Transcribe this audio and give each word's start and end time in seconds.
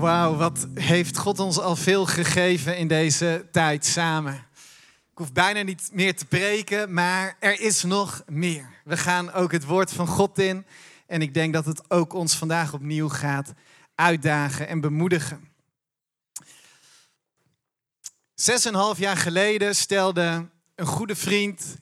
Wauw, 0.00 0.36
wat 0.36 0.66
heeft 0.74 1.16
God 1.16 1.38
ons 1.38 1.58
al 1.58 1.76
veel 1.76 2.06
gegeven 2.06 2.76
in 2.76 2.88
deze 2.88 3.48
tijd 3.52 3.84
samen. 3.84 4.34
Ik 5.10 5.18
hoef 5.18 5.32
bijna 5.32 5.62
niet 5.62 5.90
meer 5.92 6.16
te 6.16 6.24
preken, 6.24 6.92
maar 6.92 7.36
er 7.40 7.60
is 7.60 7.82
nog 7.82 8.22
meer. 8.26 8.68
We 8.84 8.96
gaan 8.96 9.32
ook 9.32 9.52
het 9.52 9.64
woord 9.64 9.92
van 9.92 10.06
God 10.06 10.38
in. 10.38 10.66
En 11.06 11.22
ik 11.22 11.34
denk 11.34 11.52
dat 11.52 11.64
het 11.64 11.90
ook 11.90 12.12
ons 12.12 12.36
vandaag 12.36 12.72
opnieuw 12.72 13.08
gaat 13.08 13.52
uitdagen 13.94 14.68
en 14.68 14.80
bemoedigen. 14.80 15.48
Zes 18.34 18.64
en 18.64 18.74
een 18.74 18.80
half 18.80 18.98
jaar 18.98 19.16
geleden 19.16 19.76
stelde 19.76 20.48
een 20.74 20.86
goede 20.86 21.16
vriend 21.16 21.76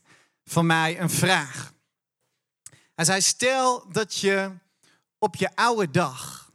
van 0.45 0.67
mij 0.67 1.01
een 1.01 1.11
vraag. 1.11 1.73
Hij 2.95 3.05
zei: 3.05 3.21
Stel 3.21 3.93
dat 3.93 4.17
je 4.17 4.51
op 5.19 5.37
je 5.37 5.57
oude 5.57 5.91
dag 5.91 6.48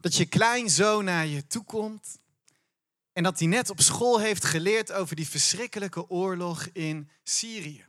dat 0.00 0.14
je 0.14 0.26
kleinzoon 0.26 1.04
naar 1.04 1.26
je 1.26 1.46
toe 1.46 1.64
komt 1.64 2.18
en 3.12 3.22
dat 3.22 3.38
hij 3.38 3.48
net 3.48 3.70
op 3.70 3.80
school 3.80 4.20
heeft 4.20 4.44
geleerd 4.44 4.92
over 4.92 5.16
die 5.16 5.28
verschrikkelijke 5.28 6.08
oorlog 6.08 6.66
in 6.72 7.10
Syrië. 7.22 7.86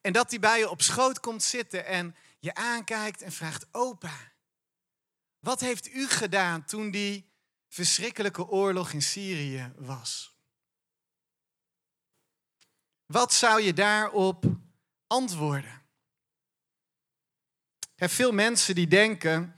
En 0.00 0.12
dat 0.12 0.30
hij 0.30 0.38
bij 0.38 0.58
je 0.58 0.70
op 0.70 0.82
schoot 0.82 1.20
komt 1.20 1.42
zitten 1.42 1.86
en 1.86 2.16
je 2.38 2.54
aankijkt 2.54 3.22
en 3.22 3.32
vraagt: 3.32 3.66
Opa, 3.72 4.32
wat 5.38 5.60
heeft 5.60 5.88
u 5.88 6.08
gedaan 6.08 6.64
toen 6.64 6.90
die 6.90 7.30
verschrikkelijke 7.68 8.48
oorlog 8.48 8.92
in 8.92 9.02
Syrië 9.02 9.72
was? 9.76 10.36
Wat 13.06 13.32
zou 13.32 13.60
je 13.60 13.72
daarop 13.72 14.44
antwoorden? 15.06 15.82
Er 17.94 18.08
veel 18.08 18.32
mensen 18.32 18.74
die 18.74 18.88
denken 18.88 19.56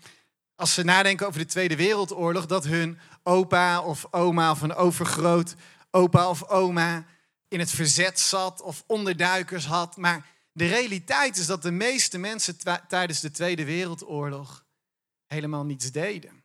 als 0.57 0.75
ze 0.75 0.83
nadenken 0.83 1.27
over 1.27 1.41
de 1.41 1.47
Tweede 1.47 1.77
Wereldoorlog, 1.77 2.47
dat 2.47 2.65
hun 2.65 2.99
opa 3.23 3.83
of 3.83 4.07
oma 4.11 4.51
of 4.51 4.61
een 4.61 4.75
overgroot 4.75 5.55
opa 5.91 6.29
of 6.29 6.49
oma 6.49 7.07
in 7.49 7.59
het 7.59 7.71
verzet 7.71 8.21
zat 8.21 8.61
of 8.61 8.85
onderduikers 8.87 9.67
had. 9.67 9.97
Maar 9.97 10.27
de 10.53 10.67
realiteit 10.67 11.37
is 11.37 11.47
dat 11.47 11.63
de 11.63 11.71
meeste 11.71 12.19
mensen 12.19 12.57
tijdens 12.89 13.21
de 13.21 13.31
Tweede 13.31 13.65
Wereldoorlog 13.65 14.65
helemaal 15.27 15.65
niets 15.65 15.93
deden. 15.93 16.45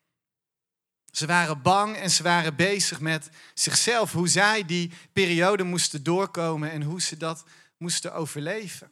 Ze 1.12 1.26
waren 1.26 1.62
bang 1.62 1.96
en 1.96 2.12
ze 2.12 2.24
waren 2.24 2.56
bezig 2.56 3.00
met 3.00 3.30
zichzelf, 3.54 4.12
hoe 4.12 4.28
zij 4.28 4.66
die 4.66 4.92
periode 5.14 5.64
moesten 5.64 6.04
doorkomen 6.04 6.72
en 6.72 6.82
hoe 6.82 7.02
ze 7.02 7.18
dat 7.18 7.44
moesten 7.78 8.14
overleven. 8.14 8.92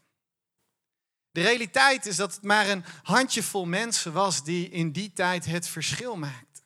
De 1.37 1.43
realiteit 1.43 2.05
is 2.05 2.15
dat 2.15 2.33
het 2.33 2.43
maar 2.43 2.69
een 2.69 2.85
handjevol 3.03 3.65
mensen 3.65 4.13
was 4.13 4.43
die 4.43 4.69
in 4.69 4.91
die 4.91 5.13
tijd 5.13 5.45
het 5.45 5.67
verschil 5.67 6.15
maakten. 6.15 6.63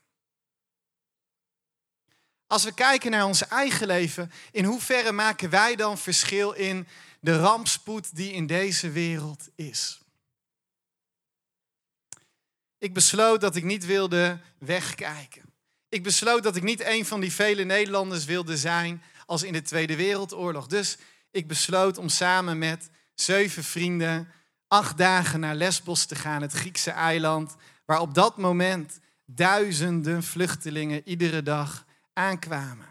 Als 2.47 2.63
we 2.63 2.73
kijken 2.73 3.11
naar 3.11 3.25
ons 3.25 3.47
eigen 3.47 3.87
leven, 3.87 4.31
in 4.51 4.65
hoeverre 4.65 5.11
maken 5.11 5.49
wij 5.49 5.75
dan 5.75 5.97
verschil 5.97 6.51
in 6.51 6.87
de 7.19 7.37
rampspoed 7.37 8.15
die 8.15 8.33
in 8.33 8.47
deze 8.47 8.89
wereld 8.89 9.49
is? 9.55 9.99
Ik 12.77 12.93
besloot 12.93 13.41
dat 13.41 13.55
ik 13.55 13.63
niet 13.63 13.85
wilde 13.85 14.39
wegkijken. 14.57 15.53
Ik 15.89 16.03
besloot 16.03 16.43
dat 16.43 16.55
ik 16.55 16.63
niet 16.63 16.81
een 16.81 17.05
van 17.05 17.19
die 17.19 17.33
vele 17.33 17.63
Nederlanders 17.63 18.25
wilde 18.25 18.57
zijn 18.57 19.03
als 19.25 19.43
in 19.43 19.53
de 19.53 19.61
Tweede 19.61 19.95
Wereldoorlog. 19.95 20.67
Dus 20.67 20.97
ik 21.31 21.47
besloot 21.47 21.97
om 21.97 22.09
samen 22.09 22.57
met 22.57 22.89
zeven 23.13 23.63
vrienden 23.63 24.31
acht 24.71 24.97
dagen 24.97 25.39
naar 25.39 25.55
Lesbos 25.55 26.05
te 26.05 26.15
gaan, 26.15 26.41
het 26.41 26.51
Griekse 26.51 26.91
eiland, 26.91 27.55
waar 27.85 27.99
op 27.99 28.13
dat 28.13 28.37
moment 28.37 28.99
duizenden 29.25 30.23
vluchtelingen 30.23 31.01
iedere 31.05 31.43
dag 31.43 31.85
aankwamen. 32.13 32.87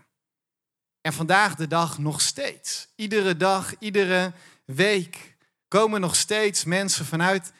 En 1.00 1.12
vandaag 1.12 1.54
de 1.54 1.66
dag 1.66 1.98
nog 1.98 2.20
steeds. 2.20 2.88
Iedere 2.94 3.36
dag, 3.36 3.74
iedere 3.78 4.32
week 4.64 5.36
komen 5.68 6.00
nog 6.00 6.16
steeds 6.16 6.64
mensen 6.64 7.04
vanuit, 7.04 7.52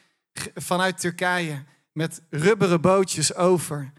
vanuit 0.55 0.99
Turkije 0.99 1.63
met 1.91 2.21
rubberen 2.29 2.81
bootjes 2.81 3.35
over 3.35 3.91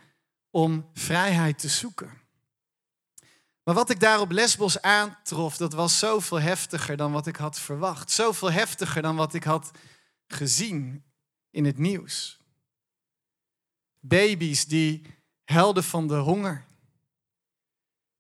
om 0.51 0.89
vrijheid 0.95 1.59
te 1.59 1.69
zoeken. 1.69 2.21
Maar 3.65 3.75
wat 3.75 3.91
ik 3.91 4.01
daar 4.01 4.21
op 4.21 4.31
Lesbos 4.31 4.83
aantrof, 4.83 5.57
dat 5.57 5.73
was 5.73 5.99
zoveel 5.99 6.41
heftiger 6.41 6.97
dan 6.97 7.13
wat 7.13 7.27
ik 7.27 7.37
had 7.37 7.59
verwacht. 7.59 8.11
Zoveel 8.11 8.53
heftiger 8.53 9.03
dan 9.03 9.17
wat 9.17 9.35
ik 9.35 9.45
had 9.45 9.71
gezien 10.33 11.05
in 11.51 11.65
het 11.65 11.79
nieuws. 11.79 12.41
Baby's 14.01 14.65
die 14.65 15.07
helden 15.45 15.85
van 15.85 16.09
de 16.09 16.17
honger. 16.17 16.67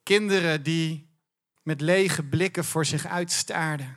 Kinderen 0.03 0.63
die 0.63 1.11
met 1.63 1.81
lege 1.81 2.23
blikken 2.23 2.65
voor 2.65 2.87
zich 2.87 3.07
uitstaarden. 3.07 3.97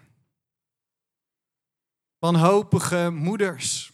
Wanhopige 2.17 3.09
moeders. 3.09 3.93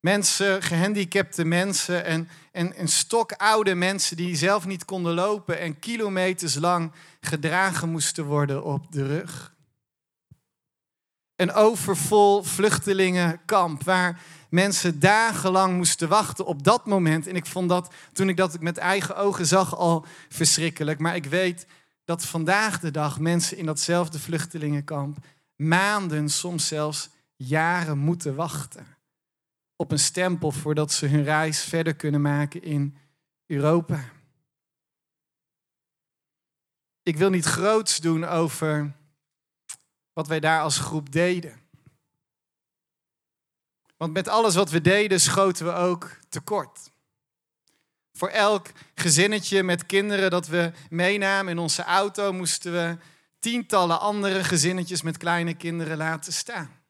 Mensen, 0.00 0.62
gehandicapte 0.62 1.44
mensen 1.44 2.04
en, 2.04 2.28
en, 2.52 2.74
en 2.74 2.88
stokoude 2.88 3.74
mensen 3.74 4.16
die 4.16 4.36
zelf 4.36 4.66
niet 4.66 4.84
konden 4.84 5.14
lopen 5.14 5.58
en 5.58 5.78
kilometers 5.78 6.54
lang 6.54 6.92
gedragen 7.20 7.88
moesten 7.88 8.24
worden 8.24 8.64
op 8.64 8.92
de 8.92 9.06
rug 9.06 9.58
een 11.40 11.52
overvol 11.52 12.42
vluchtelingenkamp 12.42 13.82
waar 13.82 14.20
mensen 14.50 15.00
dagenlang 15.00 15.76
moesten 15.76 16.08
wachten 16.08 16.46
op 16.46 16.64
dat 16.64 16.86
moment. 16.86 17.26
En 17.26 17.36
ik 17.36 17.46
vond 17.46 17.68
dat, 17.68 17.94
toen 18.12 18.28
ik 18.28 18.36
dat 18.36 18.60
met 18.60 18.76
eigen 18.76 19.16
ogen 19.16 19.46
zag, 19.46 19.76
al 19.76 20.06
verschrikkelijk. 20.28 20.98
Maar 20.98 21.14
ik 21.14 21.26
weet 21.26 21.66
dat 22.04 22.24
vandaag 22.24 22.80
de 22.80 22.90
dag 22.90 23.20
mensen 23.20 23.56
in 23.56 23.66
datzelfde 23.66 24.18
vluchtelingenkamp 24.18 25.18
maanden, 25.56 26.28
soms 26.28 26.66
zelfs 26.66 27.10
jaren 27.36 27.98
moeten 27.98 28.34
wachten 28.34 28.86
op 29.76 29.92
een 29.92 29.98
stempel 29.98 30.50
voordat 30.50 30.92
ze 30.92 31.06
hun 31.06 31.24
reis 31.24 31.64
verder 31.64 31.94
kunnen 31.94 32.20
maken 32.20 32.62
in 32.62 32.96
Europa. 33.46 34.04
Ik 37.02 37.16
wil 37.16 37.30
niet 37.30 37.44
groots 37.44 38.00
doen 38.00 38.24
over 38.24 38.92
wat 40.20 40.28
wij 40.28 40.40
daar 40.40 40.60
als 40.60 40.78
groep 40.78 41.12
deden. 41.12 41.60
Want 43.96 44.12
met 44.12 44.28
alles 44.28 44.54
wat 44.54 44.70
we 44.70 44.80
deden 44.80 45.20
schoten 45.20 45.66
we 45.66 45.72
ook 45.72 46.10
tekort. 46.28 46.90
Voor 48.12 48.28
elk 48.28 48.66
gezinnetje 48.94 49.62
met 49.62 49.86
kinderen 49.86 50.30
dat 50.30 50.46
we 50.46 50.72
meenamen 50.90 51.52
in 51.52 51.58
onze 51.58 51.82
auto 51.82 52.32
moesten 52.32 52.72
we 52.72 52.96
tientallen 53.38 54.00
andere 54.00 54.44
gezinnetjes 54.44 55.02
met 55.02 55.16
kleine 55.16 55.54
kinderen 55.54 55.96
laten 55.96 56.32
staan. 56.32 56.80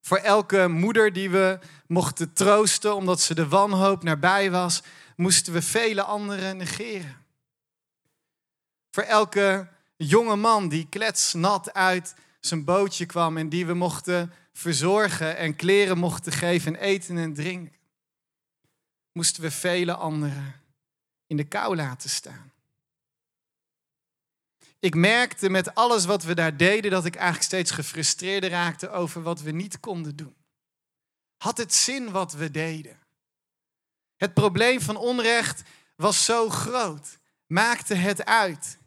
Voor 0.00 0.18
elke 0.18 0.68
moeder 0.68 1.12
die 1.12 1.30
we 1.30 1.58
mochten 1.86 2.32
troosten 2.32 2.94
omdat 2.94 3.20
ze 3.20 3.34
de 3.34 3.48
wanhoop 3.48 4.02
nabij 4.02 4.50
was, 4.50 4.82
moesten 5.16 5.52
we 5.52 5.62
vele 5.62 6.02
anderen 6.02 6.56
negeren. 6.56 7.24
Voor 8.90 9.02
elke 9.02 9.76
jonge 10.06 10.36
man 10.36 10.68
die 10.68 10.88
kletsnat 10.88 11.72
uit 11.72 12.14
zijn 12.40 12.64
bootje 12.64 13.06
kwam 13.06 13.36
en 13.36 13.48
die 13.48 13.66
we 13.66 13.74
mochten 13.74 14.32
verzorgen 14.52 15.36
en 15.36 15.56
kleren 15.56 15.98
mochten 15.98 16.32
geven 16.32 16.76
en 16.76 16.82
eten 16.82 17.18
en 17.18 17.34
drinken, 17.34 17.76
moesten 19.12 19.42
we 19.42 19.50
vele 19.50 19.94
anderen 19.94 20.60
in 21.26 21.36
de 21.36 21.44
kou 21.44 21.76
laten 21.76 22.10
staan. 22.10 22.52
Ik 24.80 24.94
merkte 24.94 25.50
met 25.50 25.74
alles 25.74 26.04
wat 26.04 26.22
we 26.22 26.34
daar 26.34 26.56
deden 26.56 26.90
dat 26.90 27.04
ik 27.04 27.14
eigenlijk 27.14 27.44
steeds 27.44 27.70
gefrustreerder 27.70 28.50
raakte 28.50 28.90
over 28.90 29.22
wat 29.22 29.40
we 29.40 29.50
niet 29.50 29.80
konden 29.80 30.16
doen. 30.16 30.36
Had 31.36 31.58
het 31.58 31.74
zin 31.74 32.10
wat 32.10 32.32
we 32.32 32.50
deden? 32.50 32.98
Het 34.16 34.34
probleem 34.34 34.80
van 34.80 34.96
onrecht 34.96 35.62
was 35.96 36.24
zo 36.24 36.48
groot. 36.48 37.18
Maakte 37.46 37.94
het 37.94 38.24
uit 38.24 38.78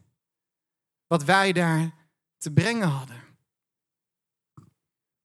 wat 1.12 1.24
wij 1.24 1.52
daar 1.52 1.94
te 2.38 2.52
brengen 2.52 2.88
hadden. 2.88 3.22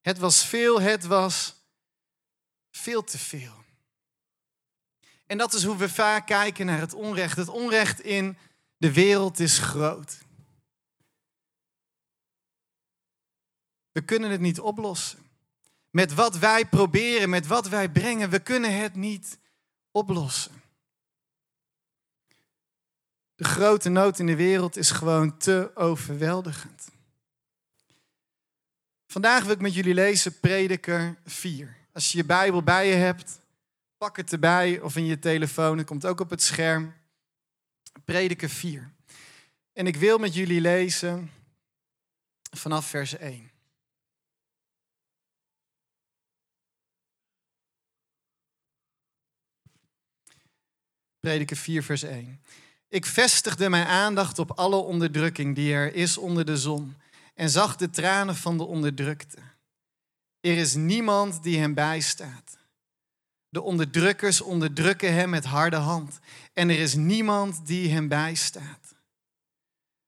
Het 0.01 0.17
was 0.17 0.45
veel, 0.45 0.81
het 0.81 1.05
was 1.05 1.55
veel 2.71 3.03
te 3.03 3.17
veel. 3.17 3.63
En 5.25 5.37
dat 5.37 5.53
is 5.53 5.63
hoe 5.63 5.77
we 5.77 5.89
vaak 5.89 6.25
kijken 6.25 6.65
naar 6.65 6.79
het 6.79 6.93
onrecht. 6.93 7.37
Het 7.37 7.47
onrecht 7.47 7.99
in 7.99 8.37
de 8.77 8.93
wereld 8.93 9.39
is 9.39 9.59
groot. 9.59 10.17
We 13.91 14.01
kunnen 14.01 14.29
het 14.29 14.41
niet 14.41 14.59
oplossen. 14.59 15.19
Met 15.89 16.13
wat 16.13 16.37
wij 16.37 16.65
proberen, 16.65 17.29
met 17.29 17.47
wat 17.47 17.67
wij 17.67 17.89
brengen, 17.89 18.29
we 18.29 18.39
kunnen 18.39 18.81
het 18.81 18.95
niet 18.95 19.39
oplossen. 19.91 20.61
De 23.37 23.43
grote 23.43 23.89
nood 23.89 24.19
in 24.19 24.25
de 24.25 24.35
wereld 24.35 24.77
is 24.77 24.91
gewoon 24.91 25.37
te 25.37 25.71
overweldigend. 25.75 26.89
Vandaag 29.07 29.43
wil 29.43 29.51
ik 29.51 29.61
met 29.61 29.73
jullie 29.73 29.93
lezen 29.93 30.39
Prediker 30.39 31.15
4. 31.25 31.77
Als 31.91 32.11
je 32.11 32.17
je 32.17 32.25
Bijbel 32.25 32.63
bij 32.63 32.87
je 32.87 32.93
hebt, 32.95 33.39
Pak 33.97 34.17
het 34.17 34.31
erbij 34.31 34.79
of 34.79 34.95
in 34.95 35.05
je 35.05 35.19
telefoon, 35.19 35.77
het 35.77 35.87
komt 35.87 36.05
ook 36.05 36.19
op 36.19 36.29
het 36.29 36.41
scherm. 36.41 36.93
Prediker 38.05 38.49
4. 38.49 38.91
En 39.73 39.87
ik 39.87 39.95
wil 39.95 40.17
met 40.17 40.33
jullie 40.33 40.61
lezen 40.61 41.31
vanaf 42.51 42.85
vers 42.89 43.17
1. 43.17 43.51
Prediker 51.19 51.57
4, 51.57 51.83
vers 51.83 52.03
1. 52.03 52.41
Ik 52.89 53.05
vestigde 53.05 53.69
mijn 53.69 53.87
aandacht 53.87 54.39
op 54.39 54.51
alle 54.51 54.75
onderdrukking 54.75 55.55
die 55.55 55.73
er 55.73 55.93
is 55.93 56.17
onder 56.17 56.45
de 56.45 56.57
zon 56.57 56.95
en 57.35 57.49
zag 57.49 57.75
de 57.75 57.89
tranen 57.89 58.35
van 58.35 58.57
de 58.57 58.63
onderdrukte. 58.63 59.37
Er 60.39 60.57
is 60.57 60.73
niemand 60.73 61.43
die 61.43 61.59
hem 61.59 61.73
bijstaat. 61.73 62.57
De 63.49 63.61
onderdrukkers 63.61 64.41
onderdrukken 64.41 65.13
hem 65.13 65.29
met 65.29 65.45
harde 65.45 65.75
hand 65.75 66.19
en 66.53 66.69
er 66.69 66.79
is 66.79 66.95
niemand 66.95 67.67
die 67.67 67.89
hem 67.89 68.07
bijstaat. 68.07 68.95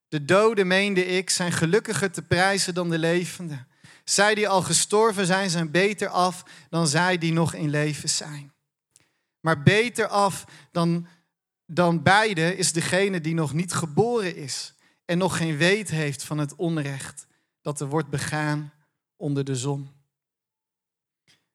De 0.08 0.24
doden, 0.24 0.66
meende 0.66 1.06
ik, 1.06 1.30
zijn 1.30 1.52
gelukkiger 1.52 2.10
te 2.10 2.22
prijzen 2.22 2.74
dan 2.74 2.90
de 2.90 2.98
levenden. 2.98 3.66
Zij 4.04 4.34
die 4.34 4.48
al 4.48 4.62
gestorven 4.62 5.26
zijn, 5.26 5.50
zijn 5.50 5.70
beter 5.70 6.08
af 6.08 6.44
dan 6.70 6.86
zij 6.86 7.18
die 7.18 7.32
nog 7.32 7.54
in 7.54 7.70
leven 7.70 8.08
zijn. 8.08 8.52
Maar 9.40 9.62
beter 9.62 10.06
af 10.06 10.44
dan, 10.72 11.06
dan 11.72 12.02
beide 12.02 12.56
is 12.56 12.72
degene 12.72 13.20
die 13.20 13.34
nog 13.34 13.52
niet 13.52 13.72
geboren 13.72 14.36
is 14.36 14.74
en 15.04 15.18
nog 15.18 15.36
geen 15.36 15.56
weet 15.56 15.90
heeft 15.90 16.22
van 16.22 16.38
het 16.38 16.54
onrecht 16.54 17.26
dat 17.62 17.80
er 17.80 17.86
wordt 17.86 18.08
begaan 18.08 18.72
onder 19.16 19.44
de 19.44 19.56
zon. 19.56 19.90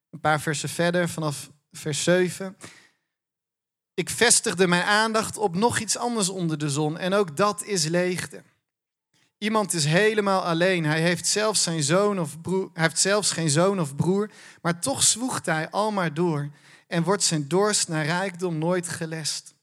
Een 0.10 0.20
paar 0.20 0.42
versen 0.42 0.70
verder, 0.70 1.10
vanaf 1.10 1.52
vers 1.72 2.04
7. 2.04 2.58
Ik 3.94 4.10
vestigde 4.10 4.68
mijn 4.68 4.84
aandacht 4.84 5.38
op 5.38 5.56
nog 5.56 5.80
iets 5.80 5.98
anders 5.98 6.30
onder 6.30 6.58
de 6.58 6.70
zon 6.70 6.98
en 6.98 7.14
ook 7.14 7.38
dat 7.38 7.64
is 7.64 7.86
leegte. 7.86 8.44
Iemand 9.38 9.74
is 9.74 9.86
helemaal 9.86 10.42
alleen. 10.42 10.86
Hij 10.86 11.02
heeft 11.02 11.28
zelfs, 11.28 11.64
zijn 11.64 11.84
zoon 11.84 12.20
of 12.20 12.42
broer, 12.42 12.70
heeft 12.74 13.00
zelfs 13.00 13.32
geen 13.32 13.50
zoon 13.50 13.80
of 13.80 13.96
broer, 13.96 14.32
maar 14.62 14.82
toch 14.82 15.04
zwoegt 15.04 15.46
hij 15.46 15.70
al 15.70 15.92
maar 15.92 16.14
door 16.14 16.50
en 16.88 17.04
wordt 17.04 17.24
zijn 17.24 17.48
dorst 17.48 17.88
naar 17.88 18.06
rijkdom 18.06 18.58
nooit 18.58 18.88
gelest. 18.88 19.55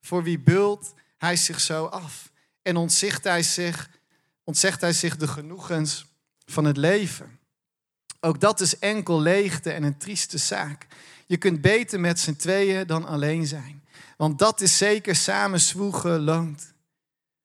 Voor 0.00 0.22
wie 0.22 0.38
bult 0.38 0.94
hij 1.16 1.36
zich 1.36 1.60
zo 1.60 1.84
af 1.84 2.30
en 2.62 2.76
ontzicht 2.76 3.24
hij 3.24 3.42
zich, 3.42 3.90
ontzegt 4.44 4.80
hij 4.80 4.92
zich 4.92 5.16
de 5.16 5.28
genoegens 5.28 6.06
van 6.44 6.64
het 6.64 6.76
leven. 6.76 7.38
Ook 8.20 8.40
dat 8.40 8.60
is 8.60 8.78
enkel 8.78 9.20
leegte 9.20 9.72
en 9.72 9.82
een 9.82 9.98
trieste 9.98 10.38
zaak. 10.38 10.86
Je 11.26 11.36
kunt 11.36 11.60
beter 11.60 12.00
met 12.00 12.20
z'n 12.20 12.36
tweeën 12.36 12.86
dan 12.86 13.06
alleen 13.06 13.46
zijn. 13.46 13.84
Want 14.16 14.38
dat 14.38 14.60
is 14.60 14.76
zeker 14.76 15.16
samen 15.16 15.60
zwoegen 15.60 16.20
loont. 16.20 16.72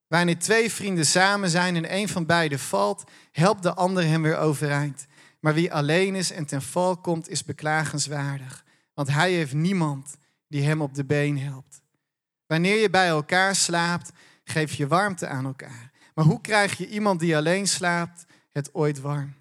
Wanneer 0.07 0.39
twee 0.39 0.71
vrienden 0.71 1.05
samen 1.05 1.49
zijn 1.49 1.75
en 1.75 1.95
een 1.95 2.09
van 2.09 2.25
beiden 2.25 2.59
valt, 2.59 3.03
helpt 3.31 3.63
de 3.63 3.73
ander 3.73 4.03
hem 4.03 4.21
weer 4.21 4.37
overeind. 4.37 5.05
Maar 5.39 5.53
wie 5.53 5.73
alleen 5.73 6.15
is 6.15 6.31
en 6.31 6.45
ten 6.45 6.61
val 6.61 6.97
komt, 6.97 7.29
is 7.29 7.43
beklagenswaardig. 7.43 8.63
Want 8.93 9.09
hij 9.09 9.31
heeft 9.31 9.53
niemand 9.53 10.15
die 10.47 10.63
hem 10.63 10.81
op 10.81 10.95
de 10.95 11.05
been 11.05 11.39
helpt. 11.39 11.81
Wanneer 12.53 12.81
je 12.81 12.89
bij 12.89 13.07
elkaar 13.07 13.55
slaapt, 13.55 14.11
geef 14.43 14.73
je 14.73 14.87
warmte 14.87 15.27
aan 15.27 15.45
elkaar. 15.45 15.91
Maar 16.13 16.25
hoe 16.25 16.41
krijg 16.41 16.77
je 16.77 16.89
iemand 16.89 17.19
die 17.19 17.37
alleen 17.37 17.67
slaapt 17.67 18.25
het 18.51 18.73
ooit 18.73 18.99
warm? 18.99 19.35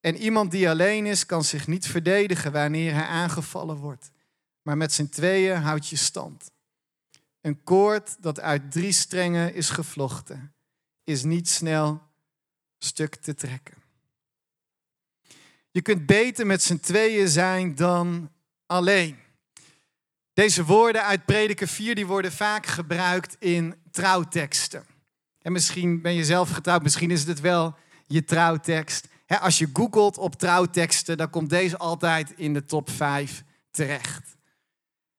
En 0.00 0.16
iemand 0.16 0.50
die 0.50 0.68
alleen 0.68 1.06
is, 1.06 1.26
kan 1.26 1.44
zich 1.44 1.66
niet 1.66 1.86
verdedigen 1.86 2.52
wanneer 2.52 2.94
hij 2.94 3.04
aangevallen 3.04 3.76
wordt. 3.76 4.10
Maar 4.62 4.76
met 4.76 4.92
z'n 4.92 5.08
tweeën 5.08 5.56
houdt 5.56 5.88
je 5.88 5.96
stand. 5.96 6.50
Een 7.40 7.62
koord 7.62 8.22
dat 8.22 8.40
uit 8.40 8.72
drie 8.72 8.92
strengen 8.92 9.54
is 9.54 9.70
gevlochten, 9.70 10.54
is 11.04 11.22
niet 11.22 11.48
snel 11.48 12.02
stuk 12.78 13.14
te 13.14 13.34
trekken. 13.34 13.76
Je 15.70 15.82
kunt 15.82 16.06
beter 16.06 16.46
met 16.46 16.62
z'n 16.62 16.78
tweeën 16.78 17.28
zijn 17.28 17.74
dan 17.74 18.30
alleen. 18.66 19.21
Deze 20.34 20.64
woorden 20.64 21.04
uit 21.04 21.24
Prediker 21.24 21.68
4 21.68 21.94
die 21.94 22.06
worden 22.06 22.32
vaak 22.32 22.66
gebruikt 22.66 23.36
in 23.38 23.74
trouwteksten. 23.90 24.86
En 25.42 25.52
misschien 25.52 26.02
ben 26.02 26.14
je 26.14 26.24
zelf 26.24 26.50
getrouwd, 26.50 26.82
misschien 26.82 27.10
is 27.10 27.24
het 27.24 27.40
wel 27.40 27.74
je 28.06 28.24
trouwtekst. 28.24 29.08
als 29.26 29.58
je 29.58 29.68
googelt 29.72 30.18
op 30.18 30.34
trouwteksten, 30.34 31.16
dan 31.16 31.30
komt 31.30 31.50
deze 31.50 31.78
altijd 31.78 32.32
in 32.36 32.54
de 32.54 32.64
top 32.64 32.90
5 32.90 33.42
terecht. 33.70 34.36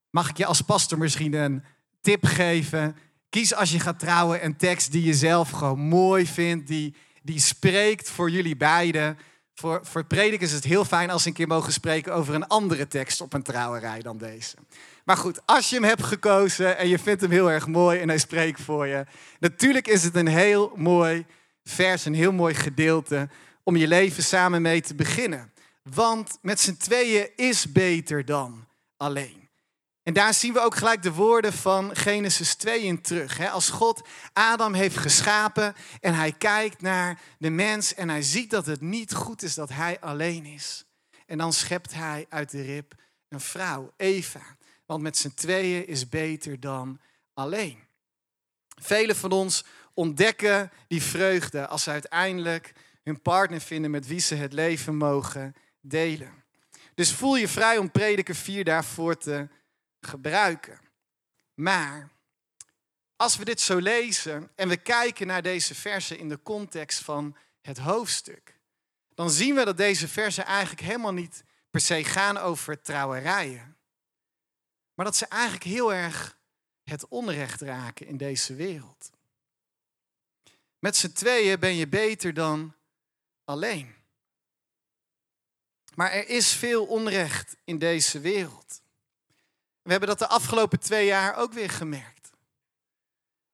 Mag 0.09 0.29
ik 0.29 0.37
je 0.37 0.45
als 0.45 0.61
pastor 0.61 0.97
misschien 0.97 1.33
een 1.33 1.63
tip 2.01 2.25
geven? 2.25 2.95
Kies 3.29 3.55
als 3.55 3.71
je 3.71 3.79
gaat 3.79 3.99
trouwen 3.99 4.45
een 4.45 4.57
tekst 4.57 4.91
die 4.91 5.03
je 5.03 5.13
zelf 5.13 5.49
gewoon 5.49 5.79
mooi 5.79 6.27
vindt, 6.27 6.67
die, 6.67 6.95
die 7.21 7.39
spreekt 7.39 8.09
voor 8.09 8.29
jullie 8.29 8.57
beiden. 8.57 9.17
Voor, 9.53 9.79
voor 9.83 10.05
predikers 10.05 10.49
is 10.49 10.55
het 10.55 10.63
heel 10.63 10.85
fijn 10.85 11.09
als 11.09 11.21
ze 11.21 11.27
een 11.27 11.33
keer 11.33 11.47
mogen 11.47 11.73
spreken 11.73 12.13
over 12.13 12.35
een 12.35 12.47
andere 12.47 12.87
tekst 12.87 13.21
op 13.21 13.33
een 13.33 13.43
trouwerij 13.43 14.01
dan 14.01 14.17
deze. 14.17 14.55
Maar 15.03 15.17
goed, 15.17 15.39
als 15.45 15.69
je 15.69 15.75
hem 15.75 15.83
hebt 15.83 16.03
gekozen 16.03 16.77
en 16.77 16.87
je 16.87 16.99
vindt 16.99 17.21
hem 17.21 17.31
heel 17.31 17.51
erg 17.51 17.67
mooi 17.67 17.99
en 17.99 18.07
hij 18.07 18.17
spreekt 18.17 18.61
voor 18.61 18.87
je. 18.87 19.05
Natuurlijk 19.39 19.87
is 19.87 20.03
het 20.03 20.15
een 20.15 20.27
heel 20.27 20.71
mooi 20.75 21.25
vers, 21.63 22.05
een 22.05 22.13
heel 22.13 22.31
mooi 22.31 22.53
gedeelte 22.53 23.29
om 23.63 23.75
je 23.75 23.87
leven 23.87 24.23
samen 24.23 24.61
mee 24.61 24.81
te 24.81 24.95
beginnen. 24.95 25.53
Want 25.83 26.37
met 26.41 26.59
z'n 26.59 26.77
tweeën 26.77 27.29
is 27.35 27.71
beter 27.71 28.25
dan 28.25 28.67
alleen. 28.97 29.43
En 30.03 30.13
daar 30.13 30.33
zien 30.33 30.53
we 30.53 30.59
ook 30.59 30.75
gelijk 30.75 31.01
de 31.01 31.13
woorden 31.13 31.53
van 31.53 31.95
Genesis 31.95 32.55
2 32.55 32.81
in 32.81 33.01
terug. 33.01 33.51
Als 33.51 33.69
God 33.69 34.01
Adam 34.33 34.73
heeft 34.73 34.97
geschapen 34.97 35.75
en 35.99 36.13
hij 36.13 36.31
kijkt 36.31 36.81
naar 36.81 37.19
de 37.37 37.49
mens 37.49 37.93
en 37.93 38.09
hij 38.09 38.21
ziet 38.21 38.49
dat 38.49 38.65
het 38.65 38.81
niet 38.81 39.13
goed 39.13 39.41
is 39.43 39.53
dat 39.53 39.69
hij 39.69 39.99
alleen 39.99 40.45
is. 40.45 40.85
En 41.25 41.37
dan 41.37 41.53
schept 41.53 41.93
hij 41.93 42.25
uit 42.29 42.51
de 42.51 42.61
rib 42.61 42.93
een 43.29 43.39
vrouw, 43.39 43.93
Eva. 43.97 44.41
Want 44.93 45.05
met 45.05 45.17
z'n 45.17 45.33
tweeën 45.33 45.87
is 45.87 46.09
beter 46.09 46.59
dan 46.59 46.99
alleen. 47.33 47.83
Velen 48.81 49.15
van 49.15 49.31
ons 49.31 49.63
ontdekken 49.93 50.71
die 50.87 51.01
vreugde 51.01 51.67
als 51.67 51.83
ze 51.83 51.89
uiteindelijk 51.89 52.73
hun 53.03 53.21
partner 53.21 53.61
vinden 53.61 53.91
met 53.91 54.07
wie 54.07 54.19
ze 54.19 54.35
het 54.35 54.53
leven 54.53 54.95
mogen 54.95 55.55
delen. 55.81 56.43
Dus 56.95 57.13
voel 57.13 57.35
je 57.35 57.47
vrij 57.47 57.77
om 57.77 57.91
prediker 57.91 58.35
4 58.35 58.63
daarvoor 58.63 59.17
te 59.17 59.47
gebruiken. 59.99 60.79
Maar 61.53 62.11
als 63.15 63.37
we 63.37 63.45
dit 63.45 63.61
zo 63.61 63.77
lezen 63.77 64.51
en 64.55 64.69
we 64.69 64.77
kijken 64.77 65.27
naar 65.27 65.41
deze 65.41 65.75
versen 65.75 66.17
in 66.17 66.29
de 66.29 66.41
context 66.41 66.99
van 66.99 67.37
het 67.61 67.77
hoofdstuk, 67.77 68.59
dan 69.15 69.29
zien 69.29 69.55
we 69.55 69.65
dat 69.65 69.77
deze 69.77 70.07
versen 70.07 70.45
eigenlijk 70.45 70.81
helemaal 70.81 71.13
niet 71.13 71.43
per 71.69 71.81
se 71.81 72.03
gaan 72.03 72.37
over 72.37 72.81
trouwerijen. 72.81 73.77
Maar 74.93 75.05
dat 75.05 75.15
ze 75.15 75.25
eigenlijk 75.25 75.63
heel 75.63 75.93
erg 75.93 76.37
het 76.83 77.07
onrecht 77.07 77.61
raken 77.61 78.07
in 78.07 78.17
deze 78.17 78.55
wereld. 78.55 79.11
Met 80.79 80.95
z'n 80.95 81.11
tweeën 81.11 81.59
ben 81.59 81.75
je 81.75 81.87
beter 81.87 82.33
dan 82.33 82.75
alleen. 83.45 83.95
Maar 85.95 86.11
er 86.11 86.27
is 86.27 86.53
veel 86.53 86.85
onrecht 86.85 87.55
in 87.63 87.77
deze 87.77 88.19
wereld. 88.19 88.81
We 89.81 89.91
hebben 89.91 90.09
dat 90.09 90.19
de 90.19 90.27
afgelopen 90.27 90.79
twee 90.79 91.05
jaar 91.05 91.35
ook 91.35 91.53
weer 91.53 91.69
gemerkt. 91.69 92.12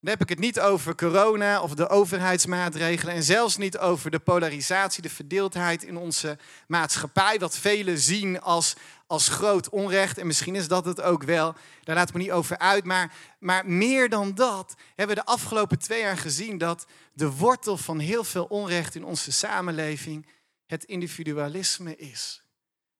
Dan 0.01 0.11
heb 0.11 0.21
ik 0.21 0.29
het 0.29 0.39
niet 0.39 0.59
over 0.59 0.95
corona 0.95 1.61
of 1.61 1.73
de 1.73 1.89
overheidsmaatregelen 1.89 3.13
en 3.13 3.23
zelfs 3.23 3.57
niet 3.57 3.77
over 3.77 4.11
de 4.11 4.19
polarisatie, 4.19 5.01
de 5.01 5.09
verdeeldheid 5.09 5.83
in 5.83 5.97
onze 5.97 6.37
maatschappij, 6.67 7.39
wat 7.39 7.57
velen 7.57 7.97
zien 7.97 8.41
als, 8.41 8.75
als 9.07 9.27
groot 9.27 9.69
onrecht. 9.69 10.17
En 10.17 10.27
misschien 10.27 10.55
is 10.55 10.67
dat 10.67 10.85
het 10.85 11.01
ook 11.01 11.23
wel, 11.23 11.55
daar 11.83 11.95
laat 11.95 12.07
ik 12.07 12.13
me 12.13 12.21
niet 12.21 12.31
over 12.31 12.57
uit. 12.57 12.83
Maar, 12.83 13.13
maar 13.39 13.65
meer 13.65 14.09
dan 14.09 14.35
dat 14.35 14.75
hebben 14.95 15.15
we 15.15 15.21
de 15.21 15.31
afgelopen 15.31 15.79
twee 15.79 16.01
jaar 16.01 16.17
gezien 16.17 16.57
dat 16.57 16.85
de 17.13 17.31
wortel 17.31 17.77
van 17.77 17.99
heel 17.99 18.23
veel 18.23 18.45
onrecht 18.45 18.95
in 18.95 19.03
onze 19.03 19.31
samenleving 19.31 20.27
het 20.65 20.83
individualisme 20.83 21.95
is. 21.95 22.43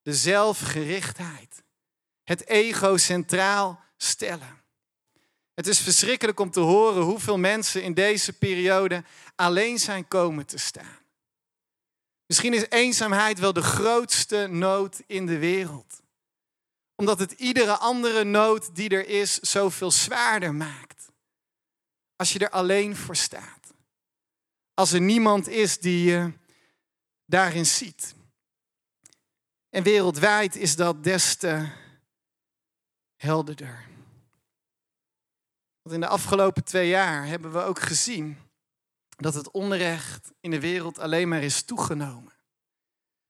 De 0.02 0.14
zelfgerichtheid 0.14 1.64
het 2.24 2.48
ego 2.48 2.98
centraal 2.98 3.80
stellen. 3.98 4.59
Het 5.60 5.68
is 5.68 5.80
verschrikkelijk 5.80 6.40
om 6.40 6.52
te 6.52 6.60
horen 6.60 7.04
hoeveel 7.04 7.38
mensen 7.38 7.84
in 7.84 7.94
deze 7.94 8.34
periode 8.34 9.04
alleen 9.36 9.80
zijn 9.80 10.08
komen 10.08 10.46
te 10.46 10.58
staan. 10.58 10.98
Misschien 12.26 12.54
is 12.54 12.66
eenzaamheid 12.70 13.40
wel 13.40 13.54
de 13.54 13.62
grootste 13.62 14.48
nood 14.48 15.02
in 15.08 15.26
de 15.26 15.38
wereld. 15.38 16.02
Omdat 16.96 17.20
het 17.20 17.32
iedere 17.32 17.78
andere 17.78 18.24
nood 18.24 18.76
die 18.76 18.90
er 18.90 19.08
is 19.08 19.40
zoveel 19.40 19.92
zwaarder 19.92 20.56
maakt. 20.56 21.12
Als 22.16 22.34
je 22.34 22.40
er 22.40 22.50
alleen 22.50 22.96
voor 22.96 23.16
staat. 23.16 23.74
Als 24.74 24.92
er 24.92 25.02
niemand 25.02 25.48
is 25.48 25.80
die 25.80 26.04
je 26.04 26.32
daarin 27.26 27.66
ziet. 27.66 28.16
En 29.70 29.84
wereldwijd 29.84 30.56
is 30.56 30.76
dat 30.76 31.04
des 31.04 31.36
te 31.36 31.70
helderder. 33.16 33.89
In 35.92 36.00
de 36.00 36.08
afgelopen 36.08 36.64
twee 36.64 36.88
jaar 36.88 37.26
hebben 37.26 37.52
we 37.52 37.60
ook 37.60 37.80
gezien 37.80 38.38
dat 39.18 39.34
het 39.34 39.52
onrecht 39.52 40.32
in 40.40 40.52
de 40.52 40.60
wereld 40.60 41.00
alleen 41.00 41.28
maar 41.28 41.44
is 41.44 41.62
toegenomen. 41.62 42.34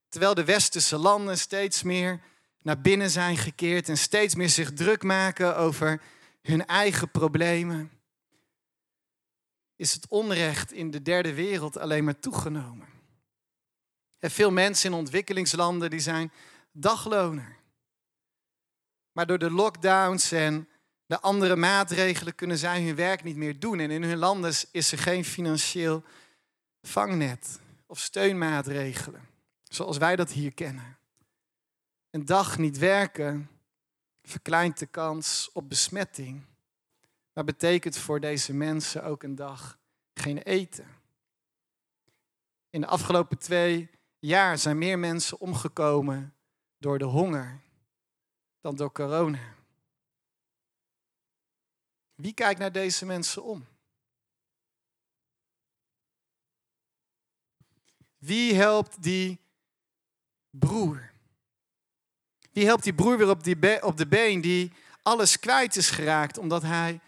Terwijl 0.08 0.34
de 0.34 0.44
westerse 0.44 0.96
landen 0.96 1.38
steeds 1.38 1.82
meer 1.82 2.20
naar 2.62 2.80
binnen 2.80 3.10
zijn 3.10 3.36
gekeerd 3.36 3.88
en 3.88 3.98
steeds 3.98 4.34
meer 4.34 4.48
zich 4.48 4.72
druk 4.72 5.02
maken 5.02 5.56
over 5.56 6.02
hun 6.42 6.66
eigen 6.66 7.10
problemen, 7.10 7.90
is 9.76 9.92
het 9.92 10.08
onrecht 10.08 10.72
in 10.72 10.90
de 10.90 11.02
derde 11.02 11.34
wereld 11.34 11.78
alleen 11.78 12.04
maar 12.04 12.18
toegenomen. 12.18 12.88
En 14.18 14.30
veel 14.30 14.50
mensen 14.50 14.90
in 14.90 14.98
ontwikkelingslanden 14.98 15.90
die 15.90 16.00
zijn 16.00 16.32
dagloner. 16.72 17.56
Maar 19.12 19.26
door 19.26 19.38
de 19.38 19.50
lockdowns 19.50 20.32
en 20.32 20.68
de 21.10 21.20
andere 21.20 21.56
maatregelen 21.56 22.34
kunnen 22.34 22.58
zij 22.58 22.82
hun 22.82 22.94
werk 22.94 23.22
niet 23.24 23.36
meer 23.36 23.60
doen. 23.60 23.80
En 23.80 23.90
in 23.90 24.02
hun 24.02 24.18
landen 24.18 24.54
is 24.70 24.92
er 24.92 24.98
geen 24.98 25.24
financieel 25.24 26.02
vangnet 26.82 27.60
of 27.86 27.98
steunmaatregelen, 27.98 29.28
zoals 29.62 29.98
wij 29.98 30.16
dat 30.16 30.30
hier 30.30 30.54
kennen. 30.54 30.98
Een 32.10 32.24
dag 32.24 32.58
niet 32.58 32.78
werken 32.78 33.50
verkleint 34.22 34.78
de 34.78 34.86
kans 34.86 35.50
op 35.52 35.68
besmetting, 35.68 36.44
maar 37.32 37.44
betekent 37.44 37.98
voor 37.98 38.20
deze 38.20 38.54
mensen 38.54 39.04
ook 39.04 39.22
een 39.22 39.34
dag 39.34 39.78
geen 40.14 40.38
eten. 40.38 40.86
In 42.70 42.80
de 42.80 42.86
afgelopen 42.86 43.38
twee 43.38 43.90
jaar 44.18 44.58
zijn 44.58 44.78
meer 44.78 44.98
mensen 44.98 45.40
omgekomen 45.40 46.34
door 46.78 46.98
de 46.98 47.04
honger 47.04 47.60
dan 48.60 48.76
door 48.76 48.92
corona. 48.92 49.58
Wie 52.20 52.34
kijkt 52.34 52.60
naar 52.60 52.72
deze 52.72 53.06
mensen 53.06 53.42
om? 53.42 53.66
Wie 58.18 58.54
helpt 58.54 59.02
die 59.02 59.40
broer? 60.50 61.10
Wie 62.52 62.64
helpt 62.64 62.82
die 62.82 62.94
broer 62.94 63.18
weer 63.18 63.28
op, 63.28 63.44
die 63.44 63.82
op 63.82 63.96
de 63.96 64.06
been 64.06 64.40
die 64.40 64.72
alles 65.02 65.38
kwijt 65.38 65.76
is 65.76 65.90
geraakt 65.90 66.38
omdat 66.38 66.62
hij 66.62 67.00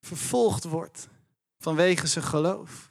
vervolgd 0.00 0.64
wordt 0.64 1.08
vanwege 1.58 2.06
zijn 2.06 2.24
geloof? 2.24 2.88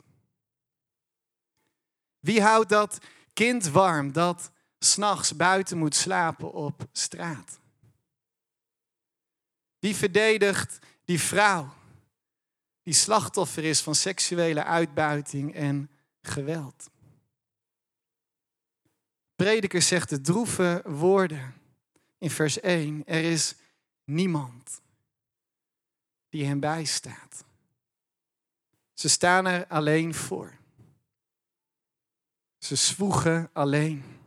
Wie 2.19 2.41
houdt 2.41 2.69
dat 2.69 2.97
kind 3.33 3.67
warm 3.67 4.11
dat 4.11 4.51
s'nachts 4.79 5.35
buiten 5.35 5.77
moet 5.77 5.95
slapen 5.95 6.53
op 6.53 6.87
straat? 6.91 7.59
Wie 9.79 9.95
verdedigt 9.95 10.79
die 11.05 11.19
vrouw 11.19 11.73
die 12.83 12.93
slachtoffer 12.93 13.63
is 13.63 13.81
van 13.81 13.95
seksuele 13.95 14.63
uitbuiting 14.63 15.53
en 15.53 15.89
geweld? 16.21 16.89
Prediker 19.35 19.81
zegt 19.81 20.09
de 20.09 20.21
droeve 20.21 20.81
woorden 20.85 21.53
in 22.17 22.29
vers 22.29 22.59
1. 22.59 23.03
Er 23.05 23.23
is 23.23 23.55
niemand 24.03 24.81
die 26.29 26.45
hem 26.45 26.59
bijstaat. 26.59 27.45
Ze 28.93 29.09
staan 29.09 29.45
er 29.45 29.67
alleen 29.67 30.13
voor. 30.13 30.57
Ze 32.57 32.75
zwoegen 32.75 33.49
alleen. 33.53 34.24